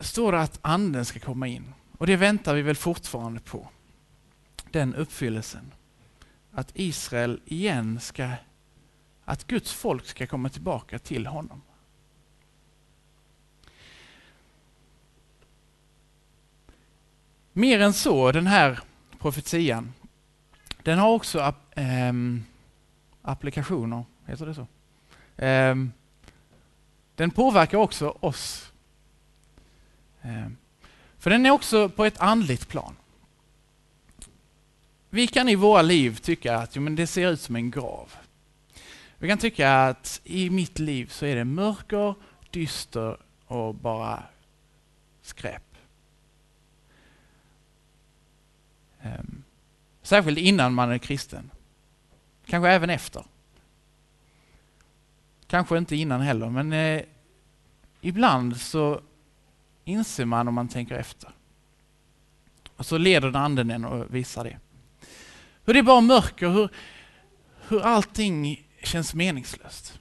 står 0.00 0.32
det 0.32 0.40
att 0.40 0.58
anden 0.62 1.04
ska 1.04 1.20
komma 1.20 1.46
in 1.46 1.74
och 1.98 2.06
det 2.06 2.16
väntar 2.16 2.54
vi 2.54 2.62
väl 2.62 2.76
fortfarande 2.76 3.40
på. 3.40 3.68
Den 4.70 4.94
uppfyllelsen. 4.94 5.72
Att 6.50 6.70
Israel 6.74 7.40
igen 7.44 8.00
ska, 8.00 8.30
att 9.24 9.46
Guds 9.46 9.72
folk 9.72 10.06
ska 10.06 10.26
komma 10.26 10.48
tillbaka 10.48 10.98
till 10.98 11.26
honom. 11.26 11.62
Mer 17.52 17.80
än 17.80 17.92
så, 17.92 18.32
den 18.32 18.46
här 18.46 18.80
profetian, 19.18 19.92
den 20.82 20.98
har 20.98 21.10
också 21.10 21.54
eh, 21.70 22.12
applikationer, 23.22 24.04
heter 24.26 24.46
det 24.46 24.54
så? 24.54 24.66
Um, 25.44 25.92
den 27.14 27.30
påverkar 27.30 27.78
också 27.78 28.16
oss. 28.20 28.72
Um, 30.22 30.56
för 31.18 31.30
den 31.30 31.46
är 31.46 31.50
också 31.50 31.88
på 31.88 32.04
ett 32.04 32.20
andligt 32.20 32.68
plan. 32.68 32.96
Vi 35.10 35.26
kan 35.26 35.48
i 35.48 35.54
våra 35.54 35.82
liv 35.82 36.16
tycka 36.16 36.56
att 36.56 36.76
jo, 36.76 36.82
men 36.82 36.96
det 36.96 37.06
ser 37.06 37.32
ut 37.32 37.40
som 37.40 37.56
en 37.56 37.70
grav. 37.70 38.12
Vi 39.18 39.28
kan 39.28 39.38
tycka 39.38 39.72
att 39.72 40.20
i 40.24 40.50
mitt 40.50 40.78
liv 40.78 41.06
så 41.06 41.26
är 41.26 41.36
det 41.36 41.44
mörker, 41.44 42.14
dyster 42.50 43.16
och 43.46 43.74
bara 43.74 44.22
skräp. 45.22 45.76
Um, 49.02 49.44
särskilt 50.02 50.38
innan 50.38 50.74
man 50.74 50.90
är 50.90 50.98
kristen. 50.98 51.50
Kanske 52.46 52.70
även 52.70 52.90
efter. 52.90 53.24
Kanske 55.52 55.78
inte 55.78 55.96
innan 55.96 56.20
heller, 56.20 56.50
men 56.50 56.72
eh, 56.72 57.02
ibland 58.00 58.56
så 58.56 59.00
inser 59.84 60.24
man 60.24 60.48
om 60.48 60.54
man 60.54 60.68
tänker 60.68 60.94
efter. 60.94 61.30
Och 62.76 62.86
så 62.86 62.98
leder 62.98 63.36
anden 63.36 63.70
en 63.70 63.84
och 63.84 64.14
visar 64.14 64.44
det. 64.44 64.58
Hur 65.64 65.72
det 65.74 65.78
är 65.78 65.82
bara 65.82 66.00
mörker, 66.00 66.48
hur, 66.48 66.68
hur 67.68 67.82
allting 67.82 68.66
känns 68.82 69.14
meningslöst. 69.14 70.00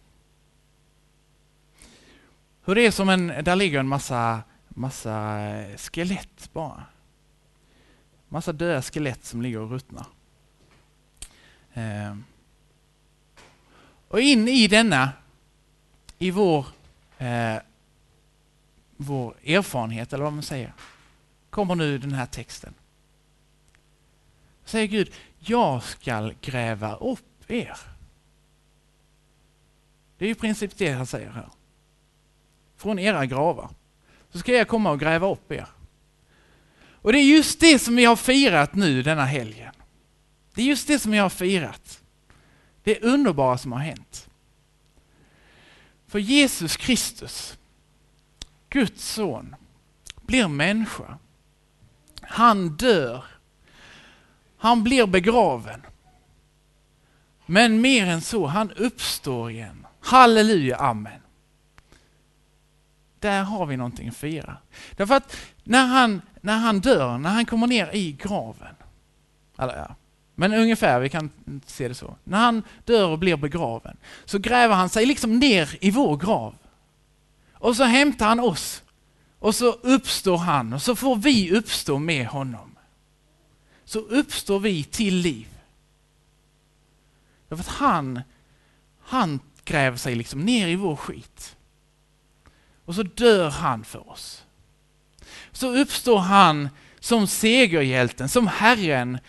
Hur 2.66 2.76
det 2.76 2.82
är 2.82 2.92
som 2.92 3.10
en, 3.10 3.28
där 3.28 3.56
ligger 3.56 3.80
en 3.80 3.88
massa, 3.88 4.42
massa 4.70 5.40
eh, 5.40 5.78
skelett 5.78 6.50
bara. 6.54 6.84
Massa 8.30 8.54
döda 8.54 8.82
skelett 8.82 9.26
som 9.26 9.42
ligger 9.42 9.60
och 9.60 9.72
ruttnar. 9.72 10.06
Eh. 11.74 12.16
Och 14.08 14.22
in 14.22 14.48
i 14.48 14.68
denna, 14.68 15.10
i 16.22 16.32
vår, 16.32 16.66
eh, 17.18 17.58
vår 18.98 19.36
erfarenhet, 19.46 20.14
eller 20.14 20.24
vad 20.24 20.34
man 20.34 20.44
säger, 20.44 20.74
kommer 21.50 21.76
nu 21.76 21.98
den 21.98 22.14
här 22.14 22.26
texten. 22.26 22.74
Säger 24.66 24.88
Gud, 24.88 25.14
jag 25.40 25.84
skall 25.84 26.36
gräva 26.42 26.96
upp 26.96 27.52
er. 27.52 27.78
Det 30.18 30.26
är 30.26 30.30
i 30.30 30.36
princip 30.36 30.78
det 30.78 30.92
han 30.92 31.08
säger 31.08 31.32
här. 31.32 31.50
Från 32.78 33.00
era 33.00 33.26
gravar 33.26 33.70
så 34.32 34.40
ska 34.40 34.52
jag 34.52 34.68
komma 34.68 34.92
och 34.92 35.00
gräva 35.00 35.32
upp 35.32 35.52
er. 35.52 35.68
Och 36.94 37.12
det 37.12 37.20
är 37.20 37.36
just 37.36 37.60
det 37.60 37.80
som 37.80 37.96
vi 37.96 38.06
har 38.06 38.16
firat 38.16 38.76
nu 38.76 39.04
denna 39.04 39.26
helgen. 39.26 39.74
Det 40.54 40.62
är 40.62 40.66
just 40.66 40.88
det 40.88 41.00
som 41.00 41.12
vi 41.12 41.18
har 41.18 41.30
firat. 41.30 42.04
Det 42.84 43.02
underbara 43.02 43.58
som 43.58 43.72
har 43.72 43.80
hänt. 43.80 44.31
För 46.12 46.20
Jesus 46.20 46.78
Kristus, 46.78 47.58
Guds 48.70 49.06
son, 49.06 49.56
blir 50.22 50.48
människa. 50.48 51.18
Han 52.22 52.70
dör. 52.70 53.24
Han 54.58 54.84
blir 54.84 55.08
begraven. 55.08 55.82
Men 57.46 57.82
mer 57.82 58.06
än 58.08 58.22
så, 58.22 58.48
han 58.48 58.72
uppstår 58.72 59.52
igen. 59.52 59.88
Halleluja, 60.00 60.78
amen. 60.78 61.22
Där 63.20 63.44
har 63.44 63.66
vi 63.66 63.78
någonting 63.78 64.10
att 64.10 64.18
fira. 64.18 64.58
Därför 64.96 65.16
att 65.16 65.38
när 65.64 65.86
han, 65.86 66.22
när 66.42 66.58
han 66.58 66.80
dör, 66.80 67.18
när 67.18 67.30
han 67.30 67.46
kommer 67.46 67.68
ner 67.68 67.96
i 67.96 68.12
graven, 68.12 68.76
eller 69.58 69.78
ja, 69.78 69.96
men 70.36 70.54
ungefär, 70.54 71.00
vi 71.00 71.10
kan 71.10 71.30
se 71.66 71.88
det 71.88 71.96
så. 71.96 72.16
När 72.24 72.38
han 72.38 72.64
dör 72.86 73.08
och 73.08 73.20
blir 73.20 73.38
begraven 73.38 73.98
så 74.26 74.40
gräver 74.40 74.76
han 74.76 74.90
sig 74.90 75.06
liksom 75.06 75.40
ner 75.40 75.78
i 75.82 75.92
vår 75.92 76.18
grav. 76.18 76.56
Och 77.54 77.76
så 77.76 77.84
hämtar 77.84 78.26
han 78.26 78.40
oss. 78.40 78.84
Och 79.40 79.56
så 79.56 79.72
uppstår 79.72 80.38
han 80.38 80.74
och 80.74 80.82
så 80.82 80.96
får 80.96 81.16
vi 81.16 81.52
uppstå 81.52 82.00
med 82.00 82.28
honom. 82.28 82.76
Så 83.86 84.00
uppstår 84.00 84.60
vi 84.60 84.84
till 84.84 85.16
liv. 85.16 85.48
Därför 87.50 87.64
att 87.64 87.78
han, 87.78 88.22
han 89.00 89.40
gräver 89.66 89.98
sig 89.98 90.16
liksom 90.16 90.42
ner 90.42 90.68
i 90.68 90.76
vår 90.76 90.96
skit. 90.96 91.56
Och 92.86 92.96
så 92.96 93.04
dör 93.04 93.50
han 93.50 93.84
för 93.84 94.10
oss. 94.10 94.44
Så 95.52 95.76
uppstår 95.76 96.20
han 96.20 96.70
som 97.00 97.28
segerhjälten, 97.28 98.30
som 98.30 98.48
Herren, 98.48 99.20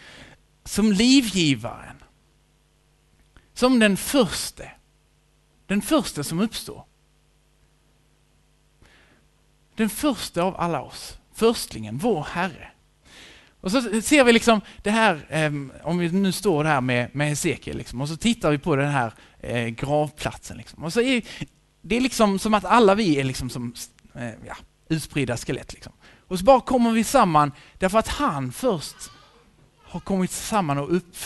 som 0.64 0.92
livgivaren. 0.92 1.96
Som 3.54 3.78
den 3.78 3.96
första. 3.96 4.64
Den 5.66 5.82
första 5.82 6.24
som 6.24 6.40
uppstår. 6.40 6.84
Den 9.76 9.90
första 9.90 10.42
av 10.42 10.56
alla 10.60 10.82
oss. 10.82 11.18
Förstlingen, 11.34 11.98
vår 11.98 12.26
Herre. 12.30 12.68
Och 13.60 13.70
så 13.70 14.02
ser 14.02 14.24
vi 14.24 14.32
liksom 14.32 14.60
det 14.82 14.90
här, 14.90 15.26
ehm, 15.28 15.72
om 15.82 15.98
vi 15.98 16.12
nu 16.12 16.32
står 16.32 16.64
här 16.64 16.80
med, 16.80 17.14
med 17.14 17.28
Hesekiel, 17.28 17.76
liksom, 17.76 18.00
och 18.00 18.08
så 18.08 18.16
tittar 18.16 18.50
vi 18.50 18.58
på 18.58 18.76
den 18.76 18.90
här 18.90 19.12
eh, 19.40 19.66
gravplatsen. 19.66 20.56
Liksom. 20.56 20.84
Och 20.84 20.92
så 20.92 21.00
är 21.00 21.22
det 21.82 21.96
är 21.96 22.00
liksom 22.00 22.38
som 22.38 22.54
att 22.54 22.64
alla 22.64 22.94
vi 22.94 23.20
är 23.20 23.24
liksom 23.24 23.50
som 23.50 23.74
eh, 24.14 24.30
ja, 24.46 24.56
utspridda 24.88 25.36
skelett. 25.36 25.72
Liksom. 25.72 25.92
Och 26.28 26.38
så 26.38 26.44
bara 26.44 26.60
kommer 26.60 26.92
vi 26.92 27.04
samman 27.04 27.52
därför 27.78 27.98
att 27.98 28.08
han 28.08 28.52
först 28.52 29.10
har 29.92 30.00
kommit 30.00 30.30
samman 30.30 30.78
och 30.78 30.96
upp, 30.96 31.16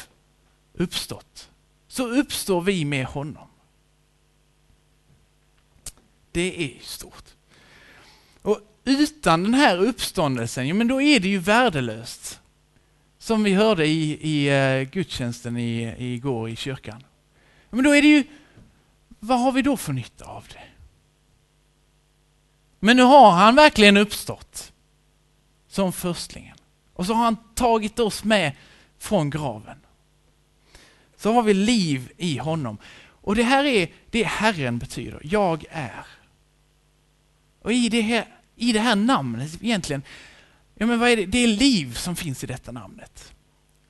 uppstått. 0.72 1.50
Så 1.88 2.08
uppstår 2.08 2.60
vi 2.60 2.84
med 2.84 3.06
honom. 3.06 3.48
Det 6.32 6.64
är 6.64 6.80
stort. 6.82 7.24
Och 8.42 8.60
utan 8.84 9.42
den 9.42 9.54
här 9.54 9.78
uppståndelsen, 9.78 10.68
ja, 10.68 10.74
men 10.74 10.88
då 10.88 11.02
är 11.02 11.20
det 11.20 11.28
ju 11.28 11.38
värdelöst. 11.38 12.40
Som 13.18 13.42
vi 13.42 13.54
hörde 13.54 13.86
i, 13.86 14.18
i 14.20 14.50
uh, 14.50 14.90
gudstjänsten 14.90 15.56
i, 15.56 15.94
igår 15.98 16.48
i 16.48 16.56
kyrkan. 16.56 17.04
Ja, 17.70 17.76
men 17.76 17.84
då 17.84 17.94
är 17.94 18.02
det 18.02 18.08
ju, 18.08 18.24
vad 19.08 19.40
har 19.40 19.52
vi 19.52 19.62
då 19.62 19.76
för 19.76 19.92
nytta 19.92 20.24
av 20.24 20.44
det? 20.52 20.64
Men 22.78 22.96
nu 22.96 23.02
har 23.02 23.30
han 23.30 23.54
verkligen 23.54 23.96
uppstått 23.96 24.72
som 25.68 25.92
förstlingen. 25.92 26.55
Och 26.96 27.06
så 27.06 27.14
har 27.14 27.24
han 27.24 27.36
tagit 27.54 27.98
oss 27.98 28.24
med 28.24 28.52
från 28.98 29.30
graven. 29.30 29.78
Så 31.16 31.32
har 31.32 31.42
vi 31.42 31.54
liv 31.54 32.12
i 32.16 32.38
honom. 32.38 32.78
Och 33.08 33.36
det 33.36 33.42
här 33.42 33.64
är 33.64 33.92
det 34.10 34.22
Herren 34.22 34.78
betyder. 34.78 35.20
Jag 35.22 35.64
är. 35.70 36.06
Och 37.62 37.72
i 37.72 37.88
det 37.88 38.00
här, 38.00 38.26
i 38.56 38.72
det 38.72 38.80
här 38.80 38.96
namnet 38.96 39.62
egentligen, 39.62 40.02
ja 40.74 40.86
men 40.86 40.98
vad 40.98 41.08
är 41.08 41.16
det? 41.16 41.26
Det 41.26 41.38
är 41.38 41.48
liv 41.48 41.94
som 41.94 42.16
finns 42.16 42.44
i 42.44 42.46
detta 42.46 42.72
namnet. 42.72 43.32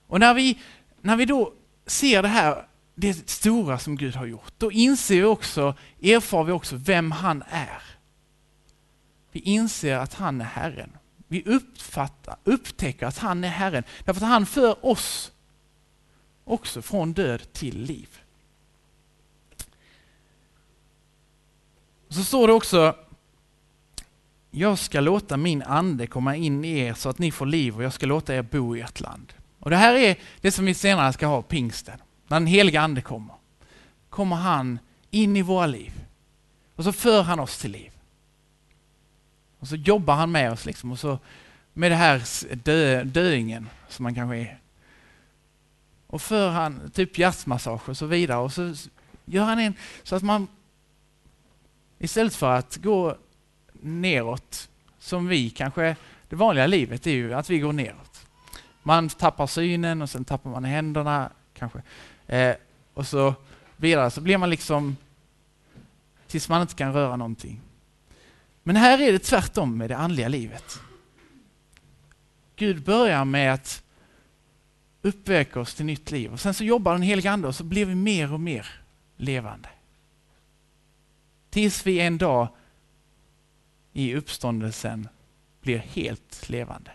Och 0.07 0.21
när 0.21 0.35
vi, 0.35 0.59
när 1.01 1.17
vi 1.17 1.25
då 1.25 1.53
ser 1.87 2.23
det 2.23 2.29
här, 2.29 2.67
det 2.95 3.31
stora 3.31 3.79
som 3.79 3.97
Gud 3.97 4.15
har 4.15 4.27
gjort, 4.27 4.53
då 4.59 4.73
inser 4.73 5.17
vi 5.17 5.25
också, 5.25 5.75
erfar 6.03 6.45
vi 6.45 6.53
också 6.53 6.77
vem 6.77 7.11
han 7.11 7.45
är. 7.49 7.83
Vi 9.33 9.41
inser 9.41 9.97
att 9.97 10.15
han 10.15 10.41
är 10.41 10.45
Herren. 10.45 10.91
Vi 11.29 11.43
uppfattar, 11.45 12.37
upptäcker 12.45 13.07
att 13.07 13.19
han 13.19 13.45
är 13.45 13.49
Herren, 13.49 13.85
därför 14.05 14.21
att 14.21 14.29
han 14.29 14.47
för 14.47 14.87
oss 14.87 15.33
också 16.45 16.83
från 16.83 17.13
död 17.13 17.53
till 17.53 17.83
liv. 17.83 18.09
Så 22.09 22.25
står 22.25 22.47
det 22.49 22.55
också 22.55 22.97
jag 24.51 24.79
ska 24.79 25.01
låta 25.01 25.37
min 25.37 25.63
ande 25.63 26.07
komma 26.07 26.37
in 26.37 26.65
i 26.65 26.79
er 26.79 26.95
så 26.95 27.09
att 27.09 27.19
ni 27.19 27.31
får 27.31 27.47
liv 27.47 27.77
och 27.77 27.83
jag 27.83 27.93
ska 27.93 28.07
låta 28.07 28.35
er 28.35 28.43
bo 28.43 28.77
i 28.77 28.81
ert 28.81 29.01
land. 29.01 29.33
Och 29.59 29.71
Det 29.71 29.77
här 29.77 29.95
är 29.95 30.17
det 30.41 30.53
som 30.53 30.65
vi 30.65 30.75
senare 30.75 31.13
ska 31.13 31.27
ha 31.27 31.43
pingsten. 31.43 31.99
När 32.27 32.41
den 32.41 32.47
heliga 32.47 32.81
ande 32.81 33.01
kommer, 33.01 33.35
kommer 34.09 34.37
han 34.37 34.79
in 35.11 35.37
i 35.37 35.43
våra 35.43 35.67
liv 35.67 35.93
och 36.77 36.85
så 36.85 36.93
för 36.93 37.23
han 37.23 37.41
oss 37.41 37.59
till 37.59 37.71
liv. 37.71 37.93
Och 39.67 39.71
så 39.71 39.77
jobbar 39.77 40.15
han 40.15 40.33
med 40.33 40.53
oss 40.53 40.67
liksom 40.67 40.93
och 40.93 40.99
så 40.99 41.19
med 41.73 41.91
det 41.91 41.97
här 41.97 42.23
dö, 42.55 43.05
döingen 43.05 43.69
som 43.89 44.03
man 44.03 44.15
kanske 44.15 44.37
är. 44.37 44.59
Och 46.07 46.23
för 46.23 46.51
han 46.51 46.91
typ 46.91 47.19
hjärtmassage 47.19 47.89
och 47.89 47.97
så 47.97 48.07
vidare 48.07 48.39
och 48.39 48.53
så 48.53 48.75
gör 49.25 49.45
han 49.45 49.59
en 49.59 49.75
så 50.03 50.17
att 50.17 50.23
man 50.23 50.49
istället 51.99 52.35
för 52.35 52.53
att 52.53 52.77
gå 52.77 53.17
neråt 53.73 54.69
som 54.99 55.27
vi 55.27 55.51
kanske, 55.51 55.97
det 56.29 56.37
vanliga 56.37 56.67
livet 56.67 57.07
är 57.07 57.11
ju 57.11 57.35
att 57.35 57.51
vi 57.51 57.59
går 57.59 57.73
neråt. 57.73 58.27
Man 58.83 59.09
tappar 59.09 59.47
synen 59.47 60.03
och 60.03 60.11
sen 60.11 60.25
tappar 60.25 60.51
man 60.51 60.65
händerna 60.65 61.31
kanske. 61.55 61.83
Eh, 62.27 62.57
och 62.95 63.07
så 63.07 63.35
vidare 63.77 64.11
så 64.11 64.21
blir 64.21 64.39
man 64.39 64.51
liksom 64.51 64.97
tills 66.27 66.49
man 66.49 66.63
inte 66.63 66.75
kan 66.75 66.93
röra 66.93 67.17
någonting. 67.17 67.61
Men 68.67 68.77
här 68.77 69.01
är 69.01 69.13
det 69.13 69.19
tvärtom 69.19 69.79
med 69.79 69.91
det 69.91 69.97
andliga 69.97 70.29
livet. 70.29 70.81
Gud 72.57 72.83
börjar 72.85 73.25
med 73.25 73.55
att 73.55 73.83
uppväcka 75.03 75.61
oss 75.61 75.75
till 75.75 75.87
nytt 75.87 76.11
liv 76.11 76.33
och 76.33 76.41
sen 76.41 76.55
så 76.55 76.65
jobbar 76.65 76.93
den 76.93 77.03
helige 77.03 77.31
Ande 77.31 77.49
och 77.49 77.55
så 77.55 77.65
blir 77.65 77.85
vi 77.87 77.95
mer 77.95 78.33
och 78.33 78.41
mer 78.41 78.69
levande. 79.17 79.69
Tills 81.51 81.87
vi 81.87 82.01
en 82.01 82.19
dag 82.19 82.49
i 83.93 84.15
uppståndelsen 84.15 85.09
blir 85.61 85.79
helt 85.79 86.49
levande. 86.49 86.91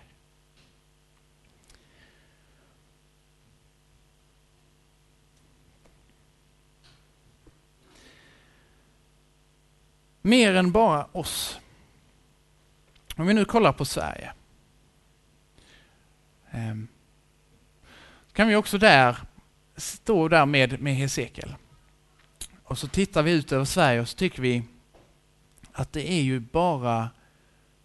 Mer 10.32 10.56
än 10.56 10.72
bara 10.72 11.08
oss. 11.12 11.60
Om 13.16 13.28
vi 13.28 13.34
nu 13.34 13.46
kollar 13.46 13.74
på 13.74 13.86
Sverige. 13.86 14.34
Ehm, 16.52 16.88
kan 18.34 18.48
vi 18.48 18.56
också 18.56 18.78
där 18.78 19.18
stå 19.76 20.28
där 20.28 20.46
med, 20.46 20.82
med 20.82 20.96
Hesekiel. 20.96 21.56
Och 22.64 22.78
så 22.78 22.88
tittar 22.88 23.24
vi 23.24 23.32
ut 23.32 23.52
över 23.52 23.66
Sverige 23.66 24.02
och 24.02 24.10
så 24.10 24.18
tycker 24.18 24.42
vi 24.42 24.64
att 25.72 25.94
det 25.94 26.12
är 26.12 26.22
ju 26.22 26.40
bara 26.40 27.10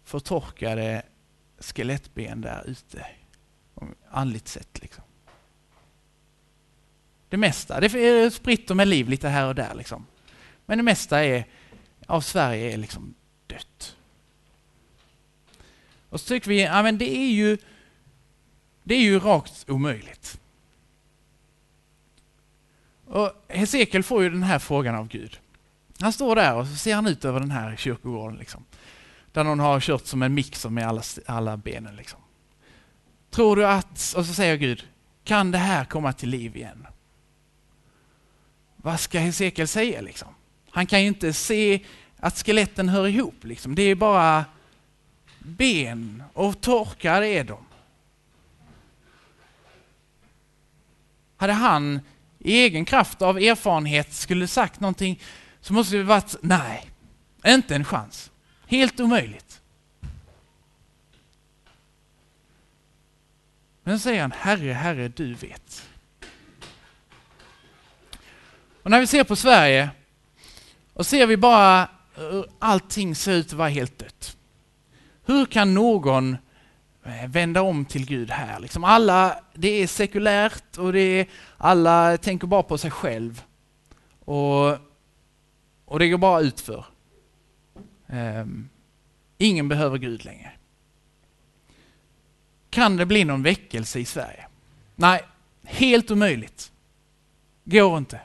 förtorkade 0.03 1.03
skelettben 1.59 2.41
där 2.41 2.63
ute. 2.67 3.05
Andligt 4.09 4.47
sett 4.47 4.81
liksom. 4.81 5.03
Det 7.29 7.37
mesta, 7.37 7.79
det 7.79 7.85
är 7.87 8.29
spritt 8.29 8.69
och 8.69 8.77
med 8.77 8.87
liv 8.87 9.09
lite 9.09 9.29
här 9.29 9.47
och 9.47 9.55
där 9.55 9.75
liksom. 9.75 10.05
Men 10.65 10.77
det 10.77 10.83
mesta 10.83 11.23
är, 11.25 11.45
av 12.07 12.21
Sverige 12.21 12.73
är 12.73 12.77
liksom 12.77 13.13
dött. 13.47 13.95
Och 16.09 16.19
så 16.19 16.27
tycker 16.27 16.49
vi, 16.49 16.63
ja 16.63 16.83
men 16.83 16.97
det 16.97 17.17
är 17.17 17.31
ju, 17.31 17.57
det 18.83 18.95
är 18.95 19.01
ju 19.01 19.19
rakt 19.19 19.69
omöjligt. 19.69 20.39
Och 23.05 23.45
Hesekiel 23.47 24.03
får 24.03 24.23
ju 24.23 24.29
den 24.29 24.43
här 24.43 24.59
frågan 24.59 24.95
av 24.95 25.07
Gud. 25.07 25.39
Han 25.99 26.13
står 26.13 26.35
där 26.35 26.55
och 26.55 26.67
så 26.67 26.75
ser 26.75 26.95
han 26.95 27.07
ut 27.07 27.25
över 27.25 27.39
den 27.39 27.51
här 27.51 27.75
kyrkogården. 27.75 28.37
Liksom, 28.37 28.65
där 29.31 29.43
någon 29.43 29.59
har 29.59 29.79
kört 29.79 30.05
som 30.05 30.21
en 30.21 30.33
mixer 30.33 30.69
med 30.69 30.87
alla, 30.87 31.01
alla 31.25 31.57
benen. 31.57 31.95
Liksom. 31.95 32.19
Tror 33.29 33.55
du 33.55 33.67
att, 33.67 34.13
och 34.17 34.25
så 34.25 34.33
säger 34.33 34.55
Gud, 34.55 34.87
kan 35.23 35.51
det 35.51 35.57
här 35.57 35.85
komma 35.85 36.13
till 36.13 36.29
liv 36.29 36.55
igen? 36.55 36.87
Vad 38.75 38.99
ska 38.99 39.19
Hesekiel 39.19 39.67
säga 39.67 40.01
liksom? 40.01 40.36
Han 40.77 40.87
kan 40.87 41.01
ju 41.01 41.07
inte 41.07 41.33
se 41.33 41.79
att 42.19 42.37
skeletten 42.37 42.89
hör 42.89 43.07
ihop. 43.07 43.43
Liksom. 43.43 43.75
Det 43.75 43.81
är 43.81 43.95
bara 43.95 44.45
ben 45.39 46.23
och 46.33 46.61
torkar 46.61 47.21
är 47.21 47.43
de. 47.43 47.65
Hade 51.37 51.53
han 51.53 51.99
i 52.39 52.53
egen 52.53 52.85
kraft 52.85 53.21
av 53.21 53.37
erfarenhet 53.37 54.13
skulle 54.13 54.47
sagt 54.47 54.79
någonting 54.79 55.21
så 55.61 55.73
måste 55.73 55.95
det 55.95 56.03
varit 56.03 56.35
nej, 56.41 56.89
inte 57.45 57.75
en 57.75 57.85
chans. 57.85 58.31
Helt 58.67 58.99
omöjligt. 58.99 59.61
Men 63.83 63.99
så 63.99 64.03
säger 64.03 64.21
han, 64.21 64.31
Herre, 64.31 64.73
Herre, 64.73 65.07
du 65.07 65.33
vet. 65.33 65.89
Och 68.83 68.91
när 68.91 68.99
vi 68.99 69.07
ser 69.07 69.23
på 69.23 69.35
Sverige 69.35 69.89
och 70.97 71.05
ser 71.05 71.27
vi 71.27 71.37
bara 71.37 71.89
hur 72.15 72.45
allting 72.59 73.15
ser 73.15 73.33
ut 73.33 73.47
att 73.47 73.53
vara 73.53 73.69
helt 73.69 73.99
dött. 73.99 74.37
Hur 75.25 75.45
kan 75.45 75.73
någon 75.73 76.37
eh, 77.03 77.27
vända 77.27 77.61
om 77.61 77.85
till 77.85 78.05
Gud 78.05 78.29
här? 78.29 78.59
Liksom 78.59 78.83
alla, 78.83 79.39
det 79.53 79.67
är 79.67 79.87
sekulärt 79.87 80.77
och 80.77 80.93
det 80.93 80.99
är, 80.99 81.27
alla 81.57 82.17
tänker 82.17 82.47
bara 82.47 82.63
på 82.63 82.77
sig 82.77 82.91
själv. 82.91 83.43
Och, 84.19 84.77
och 85.85 85.99
det 85.99 86.09
går 86.09 86.17
bara 86.17 86.41
utför. 86.41 86.85
Um, 88.07 88.17
ehm, 88.17 88.69
ingen 89.37 89.69
behöver 89.69 89.97
Gud 89.97 90.25
längre. 90.25 90.51
Kan 92.69 92.97
det 92.97 93.05
bli 93.05 93.23
någon 93.23 93.43
väckelse 93.43 93.99
i 93.99 94.05
Sverige? 94.05 94.47
Nej, 94.95 95.21
helt 95.63 96.11
omöjligt. 96.11 96.71
Går 97.63 97.97
inte. 97.97 98.19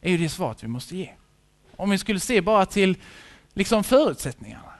Är 0.00 0.10
ju 0.10 0.18
det 0.18 0.28
svaret 0.28 0.62
vi 0.62 0.68
måste 0.68 0.96
ge. 0.96 1.14
Om 1.76 1.90
vi 1.90 1.98
skulle 1.98 2.20
se 2.20 2.40
bara 2.40 2.66
till 2.66 2.96
liksom 3.52 3.84
förutsättningarna. 3.84 4.74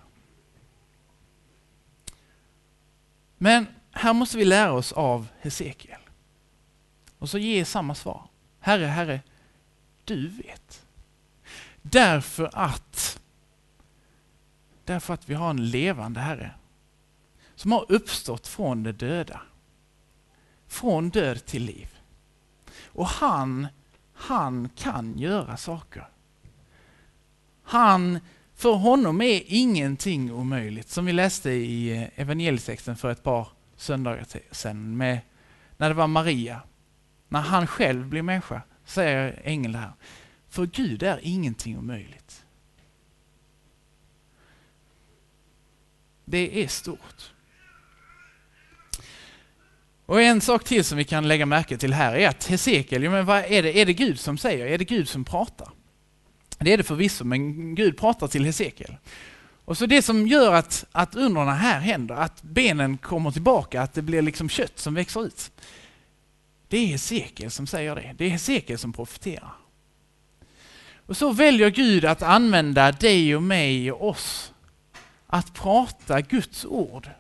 Men 3.39 3.67
här 3.91 4.13
måste 4.13 4.37
vi 4.37 4.45
lära 4.45 4.73
oss 4.73 4.93
av 4.93 5.29
Hesekiel. 5.41 6.01
Och 7.19 7.31
så 7.31 7.39
ge 7.39 7.65
samma 7.65 7.95
svar. 7.95 8.29
Herre, 8.61 8.87
Herre, 8.87 9.21
du 10.05 10.29
vet. 10.29 10.87
Därför 11.83 12.51
att, 12.53 13.21
därför 14.85 15.15
att 15.15 15.29
vi 15.29 15.35
har 15.35 15.51
en 15.51 15.71
levande 15.71 16.21
Herre 16.21 16.55
som 17.55 17.73
har 17.73 17.93
uppstått 17.93 18.47
från 18.47 18.83
de 18.83 18.93
döda. 18.93 19.41
Från 20.67 21.11
död 21.11 21.45
till 21.47 21.65
liv. 21.65 21.99
Och 22.85 23.07
han, 23.07 23.67
han 24.21 24.69
kan 24.77 25.19
göra 25.19 25.57
saker. 25.57 26.09
Han, 27.63 28.19
för 28.55 28.73
honom 28.73 29.21
är 29.21 29.43
ingenting 29.47 30.33
omöjligt. 30.33 30.89
Som 30.89 31.07
vi 31.07 31.13
läste 31.13 31.51
i 31.51 31.97
eh, 31.97 32.21
evangelietexten 32.21 32.97
för 32.97 33.11
ett 33.11 33.23
par 33.23 33.49
söndagar 33.77 34.27
sedan 34.51 34.97
med, 34.97 35.21
när 35.77 35.89
det 35.89 35.95
var 35.95 36.07
Maria. 36.07 36.63
När 37.29 37.41
han 37.41 37.67
själv 37.67 38.09
blir 38.09 38.23
människa, 38.23 38.63
säger 38.85 39.41
ängeln 39.45 39.75
här. 39.75 39.93
För 40.49 40.67
Gud 40.67 41.03
är 41.03 41.21
ingenting 41.23 41.79
omöjligt. 41.79 42.45
Det 46.25 46.65
är 46.65 46.69
stort. 46.69 47.33
Och 50.11 50.23
en 50.23 50.41
sak 50.41 50.65
till 50.65 50.85
som 50.85 50.99
vi 50.99 51.05
kan 51.05 51.29
lägga 51.29 51.47
märke 51.47 51.77
till 51.77 51.93
här 51.93 52.15
är 52.15 52.29
att 52.29 52.47
Hesekiel, 52.47 53.11
men 53.11 53.27
vad 53.27 53.39
är 53.39 53.63
det, 53.63 53.79
är 53.79 53.87
det 53.87 53.93
Gud 53.93 54.21
som 54.21 54.39
säger? 54.39 54.67
Är 54.67 54.79
det 54.79 54.85
Gud 54.85 55.09
som 55.09 55.25
pratar? 55.25 55.69
Det 56.59 56.73
är 56.73 56.77
det 56.77 56.83
förvisso, 56.83 57.25
men 57.25 57.75
Gud 57.75 57.99
pratar 57.99 58.29
till 58.29 58.45
Hesekiel. 58.45 58.97
Och 59.65 59.79
så 59.79 59.87
det 59.87 60.03
som 60.03 60.27
gör 60.27 60.55
att, 60.55 60.85
att 60.93 61.15
underna 61.15 61.55
här 61.55 61.81
händer, 61.81 62.15
att 62.15 62.43
benen 62.43 62.99
kommer 62.99 63.31
tillbaka, 63.31 63.83
att 63.83 63.95
det 63.95 64.03
blir 64.03 64.23
liksom 64.23 64.49
kött 64.49 64.79
som 64.79 64.95
växer 64.95 65.27
ut. 65.27 65.51
Det 66.69 66.79
är 66.79 66.87
Hesekiel 66.87 67.51
som 67.51 67.67
säger 67.67 67.95
det. 67.95 68.15
Det 68.19 68.25
är 68.25 68.31
Hesekiel 68.31 68.79
som 68.79 68.93
profeterar. 68.93 69.53
Och 71.07 71.17
så 71.17 71.33
väljer 71.33 71.71
Gud 71.71 72.05
att 72.05 72.23
använda 72.23 72.93
dig 72.93 73.37
och 73.37 73.43
mig 73.43 73.93
och 73.93 74.09
oss 74.09 74.53
att 75.27 75.55
prata 75.55 76.21
Guds 76.21 76.65
ord. 76.65 77.11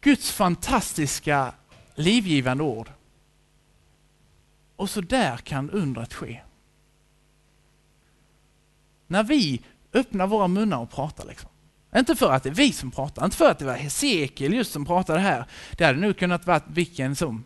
Guds 0.00 0.32
fantastiska 0.32 1.52
livgivande 1.94 2.64
ord. 2.64 2.90
Och 4.76 4.90
så 4.90 5.00
där 5.00 5.36
kan 5.36 5.70
undret 5.70 6.14
ske. 6.14 6.40
När 9.06 9.22
vi 9.22 9.60
öppnar 9.92 10.26
våra 10.26 10.48
munnar 10.48 10.78
och 10.78 10.90
pratar. 10.90 11.24
Liksom. 11.24 11.50
Inte 11.96 12.16
för 12.16 12.32
att 12.32 12.42
det 12.42 12.48
är 12.48 12.54
vi 12.54 12.72
som 12.72 12.90
pratar, 12.90 13.24
inte 13.24 13.36
för 13.36 13.50
att 13.50 13.58
det 13.58 13.64
var 13.64 13.74
Hesekiel 13.74 14.54
just 14.54 14.72
som 14.72 14.84
pratade 14.84 15.20
här. 15.20 15.46
Det 15.76 15.84
hade 15.84 15.98
nog 15.98 16.16
kunnat 16.16 16.46
vara 16.46 16.60
vilken 16.66 17.16
som. 17.16 17.44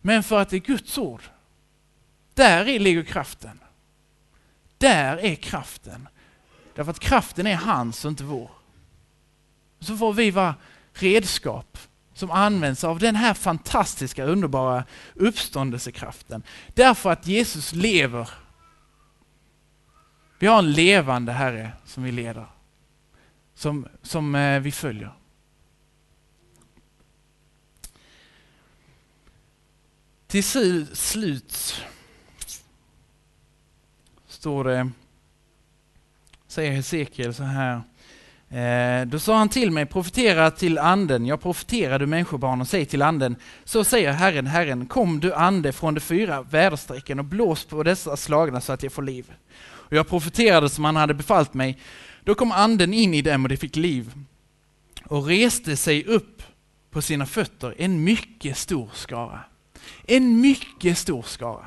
Men 0.00 0.22
för 0.22 0.40
att 0.40 0.48
det 0.48 0.56
är 0.56 0.60
Guds 0.60 0.98
ord. 0.98 1.22
Där 2.34 2.68
i 2.68 2.78
ligger 2.78 3.02
kraften. 3.02 3.60
Där 4.78 5.16
är 5.16 5.34
kraften. 5.34 6.08
Därför 6.74 6.90
att 6.90 7.00
kraften 7.00 7.46
är 7.46 7.56
hans 7.56 8.04
och 8.04 8.10
inte 8.10 8.24
vår. 8.24 8.50
Så 9.80 9.96
får 9.96 10.12
vi 10.12 10.30
vara 10.30 10.54
redskap 10.94 11.78
som 12.14 12.30
används 12.30 12.84
av 12.84 12.98
den 12.98 13.16
här 13.16 13.34
fantastiska, 13.34 14.24
underbara 14.24 14.84
uppståndelsekraften. 15.14 16.42
Därför 16.74 17.10
att 17.10 17.26
Jesus 17.26 17.72
lever. 17.72 18.30
Vi 20.38 20.46
har 20.46 20.58
en 20.58 20.72
levande 20.72 21.32
Herre 21.32 21.72
som 21.84 22.02
vi 22.02 22.12
leder, 22.12 22.46
som, 23.54 23.88
som 24.02 24.34
eh, 24.34 24.60
vi 24.60 24.72
följer. 24.72 25.14
Till 30.26 30.44
slut 30.96 31.84
står 34.26 34.64
det, 34.64 34.90
säger 36.46 36.72
Hesekiel 36.72 37.34
så 37.34 37.42
här, 37.42 37.82
Eh, 38.50 39.06
då 39.06 39.18
sa 39.18 39.36
han 39.36 39.48
till 39.48 39.70
mig, 39.70 39.86
profetera 39.86 40.50
till 40.50 40.78
anden. 40.78 41.26
Jag 41.26 41.40
profeterar 41.40 41.98
du 41.98 42.06
människobarn 42.06 42.60
och 42.60 42.68
säg 42.68 42.86
till 42.86 43.02
anden, 43.02 43.36
så 43.64 43.84
säger 43.84 44.12
Herren, 44.12 44.46
Herren, 44.46 44.86
kom 44.86 45.20
du 45.20 45.34
ande 45.34 45.72
från 45.72 45.94
de 45.94 46.00
fyra 46.00 46.42
väderstrecken 46.42 47.18
och 47.18 47.24
blås 47.24 47.64
på 47.64 47.82
dessa 47.82 48.16
slagna 48.16 48.60
så 48.60 48.72
att 48.72 48.82
jag 48.82 48.92
får 48.92 49.02
liv. 49.02 49.32
Och 49.62 49.92
jag 49.92 50.08
profeterade 50.08 50.68
som 50.68 50.84
han 50.84 50.96
hade 50.96 51.14
befallt 51.14 51.54
mig. 51.54 51.78
Då 52.24 52.34
kom 52.34 52.52
anden 52.52 52.94
in 52.94 53.14
i 53.14 53.22
dem 53.22 53.44
och 53.44 53.48
de 53.48 53.56
fick 53.56 53.76
liv 53.76 54.12
och 55.04 55.26
reste 55.26 55.76
sig 55.76 56.04
upp 56.04 56.42
på 56.90 57.02
sina 57.02 57.26
fötter 57.26 57.74
en 57.78 58.04
mycket 58.04 58.56
stor 58.56 58.90
skara. 58.94 59.40
En 60.06 60.40
mycket 60.40 60.98
stor 60.98 61.22
skara. 61.22 61.66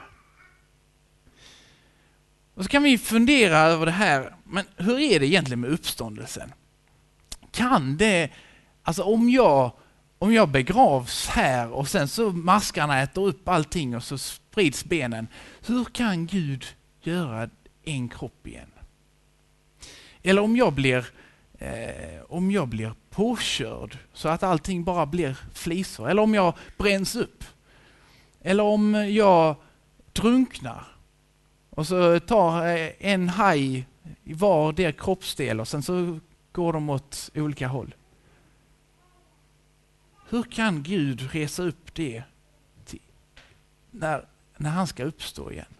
Och 2.54 2.64
så 2.64 2.70
kan 2.70 2.84
vi 2.84 2.98
fundera 2.98 3.58
över 3.58 3.86
det 3.86 3.92
här, 3.92 4.36
men 4.44 4.66
hur 4.76 5.00
är 5.00 5.20
det 5.20 5.28
egentligen 5.28 5.60
med 5.60 5.70
uppståndelsen? 5.70 6.54
Kan 7.58 7.98
det, 7.98 8.30
alltså 8.84 9.04
om 9.04 9.30
jag, 9.30 9.72
om 10.20 10.34
jag 10.34 10.50
begravs 10.50 11.28
här 11.28 11.72
och 11.72 11.88
sen 11.88 12.08
så 12.08 12.32
maskarna 12.32 13.02
äter 13.02 13.28
upp 13.28 13.48
allting 13.48 13.96
och 13.96 14.04
så 14.04 14.18
sprids 14.18 14.86
benen. 14.86 15.28
Hur 15.66 15.86
kan 15.86 16.26
Gud 16.26 16.66
göra 17.02 17.50
en 17.84 18.10
kropp 18.10 18.48
igen? 18.48 18.72
Eller 20.24 20.42
om 20.42 20.56
jag 20.56 20.74
blir, 20.74 21.06
eh, 21.60 22.22
om 22.30 22.52
jag 22.52 22.68
blir 22.68 22.94
påkörd 23.10 23.98
så 24.14 24.30
att 24.30 24.44
allting 24.44 24.84
bara 24.84 25.06
blir 25.06 25.38
flisor. 25.54 26.10
Eller 26.10 26.22
om 26.22 26.34
jag 26.34 26.54
bränns 26.78 27.16
upp. 27.16 27.44
Eller 28.42 28.64
om 28.64 28.94
jag 29.10 29.56
drunknar 30.14 30.84
och 31.70 31.88
så 31.88 32.20
tar 32.20 32.66
en 33.00 33.30
haj 33.30 33.88
i 34.24 34.34
var 34.34 34.92
kroppsdel 34.92 35.60
och 35.60 35.68
sen 35.68 35.84
så 35.84 36.20
går 36.58 36.74
de 36.74 36.90
åt 36.90 37.30
olika 37.36 37.68
håll. 37.68 37.96
Hur 40.30 40.44
kan 40.44 40.84
Gud 40.84 41.30
resa 41.32 41.64
upp 41.64 41.96
det 41.96 42.24
till, 42.86 43.02
när, 43.92 44.28
när 44.58 44.70
han 44.70 44.88
ska 44.88 45.04
uppstå 45.04 45.52
igen? 45.52 45.74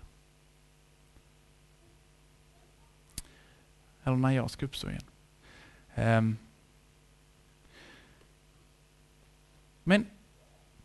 Eller 4.04 4.18
när 4.18 4.32
jag 4.32 4.52
ska 4.52 4.66
uppstå 4.66 4.90
igen. 4.90 5.04
Um, 5.96 6.38
men 9.84 10.08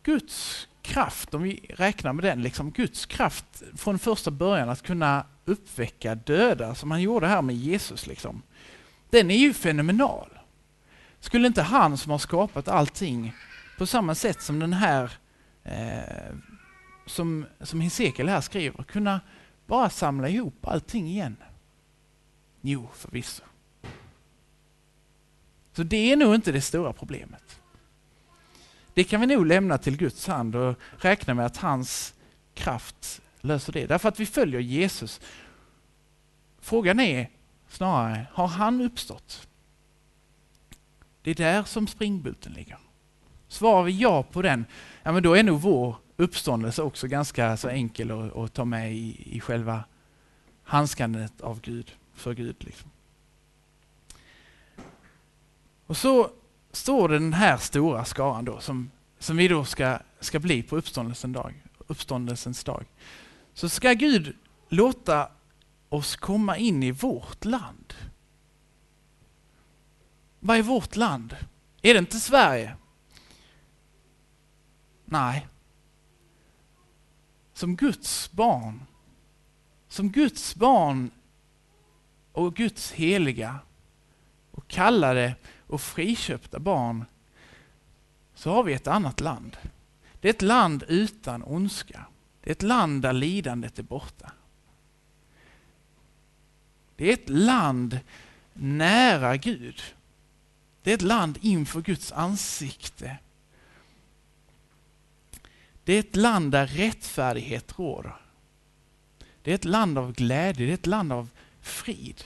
Guds 0.03 0.67
kraft, 0.81 1.33
om 1.33 1.43
vi 1.43 1.65
räknar 1.69 2.13
med 2.13 2.23
den, 2.23 2.41
liksom 2.41 2.71
Guds 2.71 3.05
kraft 3.05 3.63
från 3.75 3.99
första 3.99 4.31
början 4.31 4.69
att 4.69 4.81
kunna 4.81 5.25
uppväcka 5.45 6.15
döda, 6.15 6.75
som 6.75 6.91
han 6.91 7.01
gjorde 7.01 7.27
här 7.27 7.41
med 7.41 7.55
Jesus. 7.55 8.07
Liksom 8.07 8.41
den 9.13 9.31
är 9.31 9.37
ju 9.37 9.53
fenomenal. 9.53 10.29
Skulle 11.19 11.47
inte 11.47 11.61
han 11.61 11.97
som 11.97 12.11
har 12.11 12.17
skapat 12.17 12.67
allting 12.67 13.33
på 13.77 13.85
samma 13.85 14.15
sätt 14.15 14.41
som 14.41 14.59
den 14.59 14.73
här 14.73 15.11
eh, 15.63 16.35
som, 17.05 17.45
som 17.61 17.81
Hesekiel 17.81 18.29
här 18.29 18.41
skriver, 18.41 18.83
kunna 18.83 19.21
bara 19.65 19.89
samla 19.89 20.29
ihop 20.29 20.67
allting 20.67 21.07
igen? 21.07 21.37
Jo, 22.61 22.89
förvisso. 22.93 23.43
Så 25.73 25.83
det 25.83 26.11
är 26.11 26.15
nog 26.15 26.35
inte 26.35 26.51
det 26.51 26.61
stora 26.61 26.93
problemet. 26.93 27.59
det 28.93 29.03
kan 29.03 29.21
vi 29.21 29.27
nog 29.27 29.45
lämna 29.45 29.77
till 29.77 29.97
Guds 29.97 30.27
hand 30.27 30.55
och 30.55 30.75
räkna 30.97 31.33
med 31.33 31.45
att 31.45 31.57
hans 31.57 32.13
kraft 32.53 33.21
löser 33.41 33.73
det. 33.73 33.85
Därför 33.85 34.09
att 34.09 34.19
vi 34.19 34.25
följer 34.25 34.59
Jesus. 34.59 35.21
Frågan 36.59 36.99
är 36.99 37.29
snarare, 37.73 38.27
har 38.31 38.47
han 38.47 38.81
uppstått? 38.81 39.47
Det 41.21 41.31
är 41.31 41.35
där 41.35 41.63
som 41.63 41.87
springbulten 41.87 42.53
ligger. 42.53 42.77
Svarar 43.47 43.83
vi 43.83 43.91
ja 43.91 44.23
på 44.23 44.41
den, 44.41 44.65
ja 45.03 45.11
men 45.11 45.23
då 45.23 45.33
är 45.33 45.43
nog 45.43 45.61
vår 45.61 45.95
uppståndelse 46.17 46.81
också 46.81 47.07
ganska 47.07 47.57
så 47.57 47.69
enkel 47.69 48.11
att, 48.11 48.35
att 48.35 48.53
ta 48.53 48.65
med 48.65 48.93
i, 48.93 49.35
i 49.35 49.39
själva 49.39 49.83
handskandet 50.63 51.41
av 51.41 51.61
Gud, 51.61 51.91
för 52.13 52.33
Gud. 52.33 52.55
Liksom. 52.59 52.89
Och 55.85 55.97
så 55.97 56.29
står 56.71 57.09
det 57.09 57.19
den 57.19 57.33
här 57.33 57.57
stora 57.57 58.05
skaran 58.05 58.45
då 58.45 58.59
som, 58.59 58.91
som 59.19 59.37
vi 59.37 59.47
då 59.47 59.65
ska, 59.65 59.99
ska 60.19 60.39
bli 60.39 60.63
på 60.63 60.77
uppståndelsens 60.77 61.33
dag, 61.33 61.63
uppståndelsens 61.87 62.63
dag. 62.63 62.85
Så 63.53 63.69
ska 63.69 63.93
Gud 63.93 64.35
låta 64.69 65.29
oss 65.93 66.15
komma 66.15 66.57
in 66.57 66.83
i 66.83 66.91
vårt 66.91 67.45
land. 67.45 67.93
Vad 70.39 70.57
är 70.57 70.61
vårt 70.61 70.95
land? 70.95 71.35
Är 71.81 71.93
det 71.93 71.99
inte 71.99 72.19
Sverige? 72.19 72.75
Nej. 75.05 75.47
Som 77.53 77.75
Guds 77.75 78.31
barn, 78.31 78.85
som 79.87 80.11
Guds 80.11 80.55
barn 80.55 81.11
och 82.31 82.55
Guds 82.55 82.91
heliga 82.91 83.59
och 84.51 84.67
kallade 84.67 85.35
och 85.67 85.81
friköpta 85.81 86.59
barn 86.59 87.05
så 88.35 88.53
har 88.53 88.63
vi 88.63 88.73
ett 88.73 88.87
annat 88.87 89.19
land. 89.19 89.57
Det 90.21 90.27
är 90.27 90.33
ett 90.33 90.41
land 90.41 90.83
utan 90.87 91.43
ondska. 91.43 92.05
Det 92.41 92.49
är 92.49 92.51
ett 92.51 92.61
land 92.61 93.01
där 93.01 93.13
lidandet 93.13 93.79
är 93.79 93.83
borta. 93.83 94.31
Det 97.03 97.09
är 97.09 97.13
ett 97.13 97.29
land 97.29 97.99
nära 98.53 99.37
Gud. 99.37 99.81
Det 100.83 100.91
är 100.91 100.95
ett 100.95 101.01
land 101.01 101.37
inför 101.41 101.81
Guds 101.81 102.11
ansikte. 102.11 103.17
Det 105.83 105.93
är 105.93 105.99
ett 105.99 106.15
land 106.15 106.51
där 106.51 106.67
rättfärdighet 106.67 107.79
råder. 107.79 108.15
Det 109.41 109.51
är 109.51 109.55
ett 109.55 109.65
land 109.65 109.97
av 109.97 110.13
glädje, 110.13 110.65
det 110.65 110.71
är 110.71 110.73
ett 110.73 110.85
land 110.85 111.13
av 111.13 111.29
frid. 111.61 112.23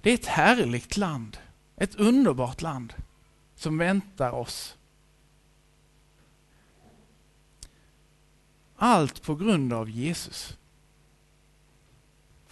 Det 0.00 0.10
är 0.10 0.14
ett 0.14 0.26
härligt 0.26 0.96
land, 0.96 1.38
ett 1.76 1.94
underbart 1.94 2.62
land 2.62 2.94
som 3.56 3.78
väntar 3.78 4.30
oss. 4.30 4.76
Allt 8.76 9.22
på 9.22 9.34
grund 9.34 9.72
av 9.72 9.90
Jesus. 9.90 10.56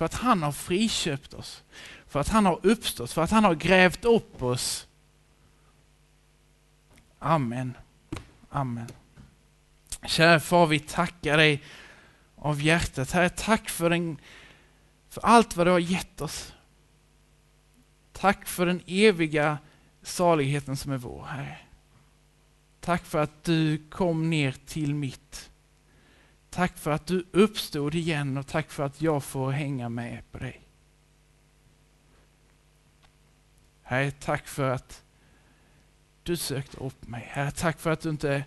För 0.00 0.04
att 0.04 0.14
han 0.14 0.42
har 0.42 0.52
friköpt 0.52 1.34
oss, 1.34 1.62
för 2.06 2.20
att 2.20 2.28
han 2.28 2.46
har 2.46 2.60
uppstått, 2.62 3.12
för 3.12 3.22
att 3.22 3.30
han 3.30 3.44
har 3.44 3.54
grävt 3.54 4.04
upp 4.04 4.42
oss. 4.42 4.86
Amen. 7.18 7.76
Amen. 8.50 8.86
Kära 10.06 10.40
far, 10.40 10.66
vi 10.66 10.78
tackar 10.78 11.36
dig 11.36 11.62
av 12.36 12.62
hjärtat. 12.62 13.10
Herre, 13.10 13.30
tack 13.30 13.68
för, 13.68 13.90
den, 13.90 14.20
för 15.08 15.20
allt 15.24 15.56
vad 15.56 15.66
du 15.66 15.70
har 15.70 15.78
gett 15.78 16.20
oss. 16.20 16.52
Tack 18.12 18.46
för 18.46 18.66
den 18.66 18.82
eviga 18.86 19.58
saligheten 20.02 20.76
som 20.76 20.92
är 20.92 20.98
vår, 20.98 21.24
Herre. 21.24 21.58
Tack 22.80 23.04
för 23.04 23.18
att 23.18 23.44
du 23.44 23.88
kom 23.90 24.30
ner 24.30 24.54
till 24.66 24.94
mitt. 24.94 25.49
Tack 26.50 26.78
för 26.78 26.90
att 26.90 27.06
du 27.06 27.26
uppstod 27.32 27.94
igen 27.94 28.36
och 28.36 28.46
tack 28.46 28.70
för 28.70 28.82
att 28.82 29.02
jag 29.02 29.24
får 29.24 29.50
hänga 29.50 29.88
med 29.88 30.32
på 30.32 30.38
dig. 30.38 30.60
Herre, 33.82 34.10
tack 34.10 34.48
för 34.48 34.70
att 34.70 35.02
du 36.22 36.36
sökte 36.36 36.76
upp 36.76 37.08
mig. 37.08 37.28
Herre, 37.30 37.50
tack 37.50 37.80
för 37.80 37.90
att 37.90 38.00
du 38.00 38.10
inte, 38.10 38.44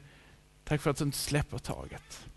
tack 0.64 0.82
för 0.82 0.90
att 0.90 0.98
du 0.98 1.04
inte 1.04 1.18
släpper 1.18 1.58
taget. 1.58 2.28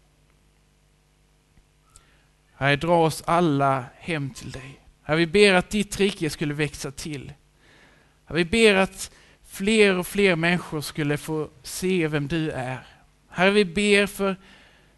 Herre, 2.55 2.77
dra 2.77 3.05
oss 3.05 3.23
alla 3.27 3.85
hem 3.97 4.31
till 4.31 4.51
dig. 4.51 4.81
Herre, 5.03 5.17
vi 5.17 5.27
ber 5.27 5.55
att 5.55 5.71
ditt 5.71 5.97
rike 5.97 6.31
skulle 6.31 6.55
växa 6.55 6.91
till. 6.91 7.33
Herre, 8.25 8.37
vi 8.37 8.45
ber 8.45 8.75
att 8.75 9.11
fler 9.45 9.99
och 9.99 10.07
fler 10.07 10.37
människor 10.37 10.81
skulle 10.81 11.17
få 11.17 11.51
se 11.63 12.09
vem 12.09 12.29
du 12.29 12.51
är. 12.51 12.87
Herre, 13.29 13.51
vi 13.51 13.65
ber 13.65 14.07
för, 14.07 14.37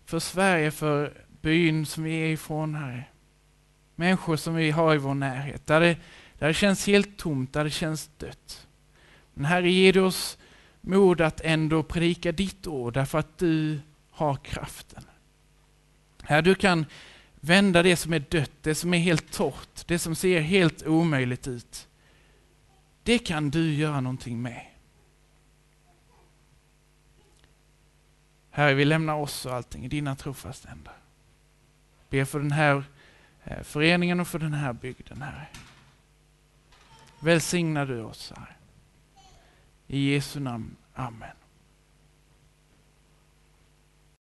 för 0.08 0.18
Sverige, 0.18 0.70
för 0.70 1.12
byn 1.40 1.86
som 1.86 2.04
vi 2.04 2.14
är 2.14 2.28
ifrån, 2.28 2.74
Herre. 2.74 3.04
Människor 3.94 4.36
som 4.36 4.54
vi 4.54 4.70
har 4.70 4.94
i 4.94 4.98
vår 4.98 5.14
närhet, 5.14 5.66
där 5.66 5.80
det, 5.80 5.96
där 6.38 6.48
det 6.48 6.54
känns 6.54 6.86
helt 6.86 7.16
tomt, 7.16 7.52
där 7.52 7.64
det 7.64 7.70
känns 7.70 8.10
dött. 8.16 8.66
Men 9.34 9.44
Herre, 9.44 9.70
ge 9.70 9.92
du 9.92 10.00
oss 10.00 10.38
mod 10.80 11.20
att 11.20 11.40
ändå 11.40 11.82
predika 11.82 12.32
ditt 12.32 12.66
ord, 12.66 12.94
därför 12.94 13.18
att 13.18 13.38
du 13.38 13.80
har 14.10 14.36
kraften. 14.36 15.02
Herre, 16.22 16.42
du 16.42 16.54
kan 16.54 16.86
vända 17.40 17.82
det 17.82 17.96
som 17.96 18.12
är 18.12 18.24
dött, 18.28 18.62
det 18.62 18.74
som 18.74 18.94
är 18.94 18.98
helt 18.98 19.32
torrt, 19.32 19.86
det 19.86 19.98
som 19.98 20.14
ser 20.14 20.40
helt 20.40 20.86
omöjligt 20.86 21.48
ut. 21.48 21.88
Det 23.02 23.18
kan 23.18 23.50
du 23.50 23.74
göra 23.74 24.00
någonting 24.00 24.42
med. 24.42 24.67
Herre, 28.58 28.74
vi 28.74 28.84
lämnar 28.84 29.14
oss 29.14 29.46
och 29.46 29.54
allting 29.54 29.84
i 29.84 29.88
dina 29.88 30.16
trofasta 30.16 30.68
händer. 30.68 30.92
Be 32.08 32.26
för 32.26 32.38
den 32.38 32.52
här 32.52 32.84
eh, 33.44 33.62
föreningen 33.62 34.20
och 34.20 34.28
för 34.28 34.38
den 34.38 34.54
här 34.54 34.72
bygden, 34.72 35.22
Herre. 35.22 35.46
Välsigna 37.20 37.84
du 37.84 38.02
oss, 38.02 38.32
Herre. 38.36 38.54
I 39.86 40.12
Jesu 40.12 40.40
namn. 40.40 40.76
Amen. 40.94 41.37